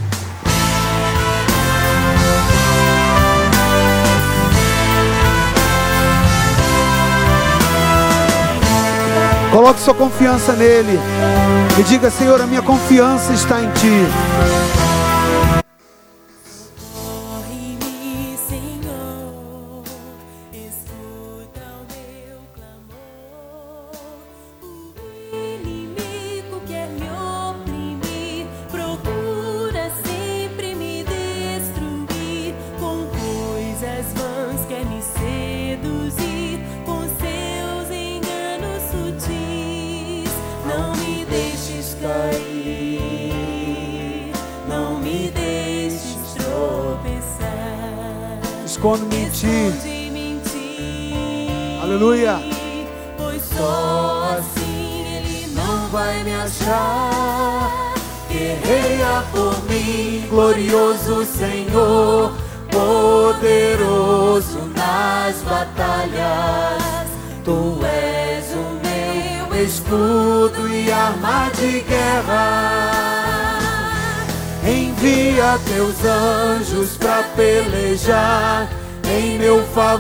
Coloque 9.60 9.82
sua 9.82 9.94
confiança 9.94 10.54
nele. 10.54 10.98
E 11.78 11.84
diga, 11.84 12.10
Senhor, 12.10 12.40
a 12.40 12.48
minha 12.48 12.62
confiança 12.62 13.34
está 13.34 13.62
em 13.62 13.70
Ti. 13.72 14.99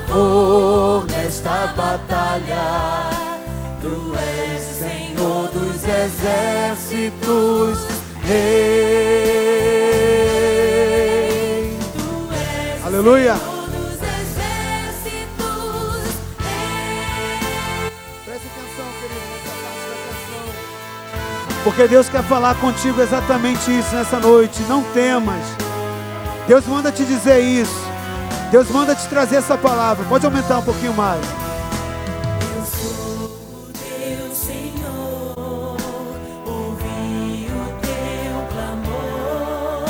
Favor 0.07 1.05
nesta 1.07 1.67
batalha. 1.75 3.09
Tu 3.81 4.15
és 4.15 4.61
Senhor 4.61 5.47
dos 5.49 5.83
exércitos, 5.83 7.79
Rei. 8.23 8.37
Tu 11.93 12.29
és 12.33 12.85
Aleluia. 12.85 13.35
Senhor 13.35 13.67
dos 13.67 13.93
exércitos, 13.93 15.33
Rei. 16.39 17.91
Preste 18.25 18.47
atenção, 18.47 18.85
querido, 18.99 19.25
nessa 19.31 19.53
parte 19.63 19.83
da 19.89 19.95
canção. 20.05 20.43
Porque 21.63 21.83
Deus 21.87 22.09
quer 22.09 22.23
falar 22.23 22.55
contigo 22.55 23.01
exatamente 23.01 23.71
isso 23.77 23.95
nessa 23.95 24.19
noite. 24.19 24.61
Não 24.63 24.83
temas. 24.93 25.45
Deus 26.47 26.65
manda 26.65 26.91
te 26.91 27.05
dizer 27.05 27.39
isso. 27.39 27.88
Deus 28.51 28.67
manda 28.69 28.95
te 28.95 29.07
trazer 29.07 29.35
essa 29.35 29.55
palavra. 29.55 30.03
Pode 30.05 30.25
aumentar 30.25 30.57
um 30.57 30.63
pouquinho 30.63 30.93
mais. 30.93 31.23
Eu 32.57 32.65
sou 32.65 33.25
o 33.25 33.71
teu 33.73 34.35
Senhor, 34.35 35.77
ouvi 36.47 37.47
o 37.47 37.65
teu 37.79 38.41
clamor. 38.51 39.85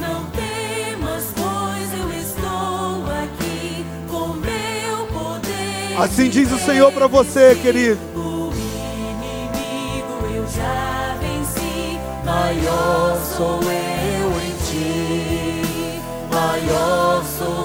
Não 0.00 0.24
temas, 0.32 1.24
pois 1.36 1.92
eu 2.00 2.10
estou 2.20 3.06
aqui 3.22 3.86
com 4.08 4.26
meu 4.28 5.06
poder. 5.12 5.96
Assim 6.02 6.28
diz 6.28 6.50
o 6.50 6.58
Senhor 6.58 6.90
para 6.90 7.06
você, 7.06 7.54
querido. 7.62 8.00
O 8.16 8.52
inimigo 8.52 10.34
eu 10.34 10.44
já 10.48 11.16
venci, 11.20 12.00
maior 12.24 13.20
sou 13.36 13.60
eu 13.62 14.32
em 14.42 14.52
ti, 14.66 16.00
maior 16.28 17.22
sou 17.38 17.54
eu. 17.58 17.63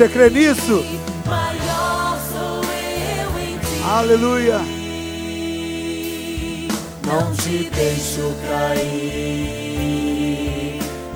Você 0.00 0.08
crê 0.08 0.30
nisso? 0.30 0.82
Aleluia. 3.86 4.58
Não 7.06 7.30
te 7.34 7.70
deixo 7.70 8.34
cair, 8.48 9.60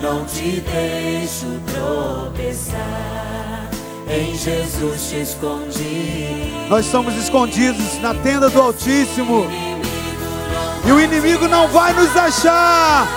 não 0.03 0.27
te 0.27 0.61
deixo 0.61 1.47
tropeçar. 1.73 3.71
Em 4.07 4.37
Jesus 4.37 5.09
te 5.09 5.23
escondi. 5.23 6.53
Nós 6.69 6.85
somos 6.85 7.15
escondidos 7.15 7.99
na 8.03 8.13
tenda 8.13 8.51
do 8.51 8.61
Altíssimo. 8.61 9.47
E 10.87 10.93
o 10.93 11.01
inimigo 11.01 11.49
não 11.49 11.69
vai 11.69 11.95
nos 11.95 12.15
achar. 12.15 13.09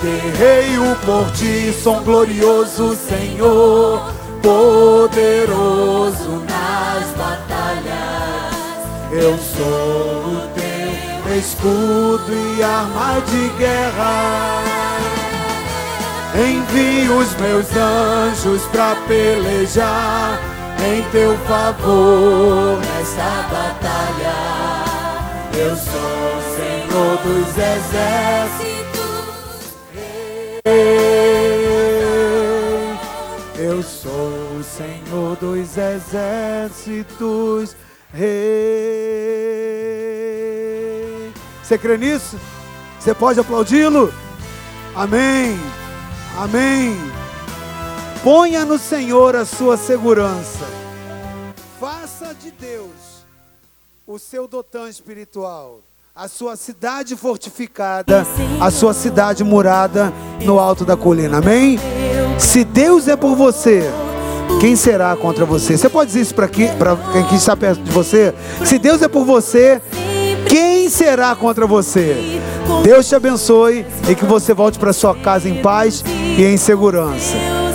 Guerreio 0.00 0.96
por 1.04 1.28
ti, 1.32 1.74
som 1.82 2.04
glorioso, 2.04 2.94
Senhor, 2.94 4.14
poderoso 4.46 6.44
Nas 6.46 7.08
batalhas, 7.16 8.54
Eu 9.10 9.36
sou 9.36 10.34
o 10.34 10.48
teu 10.54 11.36
escudo 11.36 12.32
e 12.32 12.62
arma 12.62 13.20
de 13.22 13.48
guerra. 13.58 14.62
Envio 16.34 17.18
os 17.18 17.34
meus 17.36 17.66
anjos 17.76 18.62
pra 18.66 18.94
pelejar 19.08 20.38
em 20.80 21.02
teu 21.10 21.36
favor 21.38 22.78
nesta 22.78 23.42
batalha. 23.50 24.36
Eu 25.54 25.74
sou 25.74 26.36
o 26.36 26.42
Senhor 26.56 27.16
dos 27.24 27.48
exércitos. 27.48 28.76
Eu 33.58 33.82
sou 33.82 34.35
o 34.56 34.64
Senhor 34.64 35.36
dos 35.36 35.76
exércitos. 35.76 37.76
Rei. 38.12 38.26
Você 41.62 41.76
crê 41.76 41.98
nisso? 41.98 42.38
Você 42.98 43.14
pode 43.14 43.38
aplaudi-lo? 43.40 44.10
Amém. 44.94 45.58
Amém. 46.38 46.96
Ponha 48.22 48.64
no 48.64 48.78
Senhor 48.78 49.36
a 49.36 49.44
sua 49.44 49.76
segurança. 49.76 50.64
Faça 51.78 52.34
de 52.34 52.50
Deus 52.50 53.26
o 54.06 54.18
seu 54.18 54.48
dotão 54.48 54.88
espiritual, 54.88 55.80
a 56.14 56.28
sua 56.28 56.56
cidade 56.56 57.14
fortificada, 57.16 58.26
a 58.60 58.70
sua 58.70 58.94
cidade 58.94 59.44
murada 59.44 60.10
no 60.44 60.58
alto 60.58 60.84
da 60.84 60.96
colina. 60.96 61.38
Amém? 61.38 61.78
Se 62.38 62.64
Deus 62.64 63.08
é 63.08 63.16
por 63.16 63.34
você, 63.34 63.90
quem 64.60 64.74
será 64.76 65.14
contra 65.16 65.44
você? 65.44 65.76
Você 65.76 65.88
pode 65.88 66.08
dizer 66.08 66.20
isso 66.22 66.34
para 66.34 66.48
quem 66.48 66.68
está 67.32 67.56
perto 67.56 67.82
de 67.82 67.90
você? 67.90 68.34
Se 68.64 68.78
Deus 68.78 69.02
é 69.02 69.08
por 69.08 69.24
você, 69.24 69.80
quem 70.48 70.88
será 70.88 71.34
contra 71.34 71.66
você? 71.66 72.40
Deus 72.82 73.08
te 73.08 73.14
abençoe 73.14 73.84
e 74.08 74.14
que 74.14 74.24
você 74.24 74.54
volte 74.54 74.78
para 74.78 74.92
sua 74.92 75.14
casa 75.14 75.48
em 75.48 75.60
paz 75.60 76.04
e 76.38 76.44
em 76.44 76.56
segurança. 76.56 77.65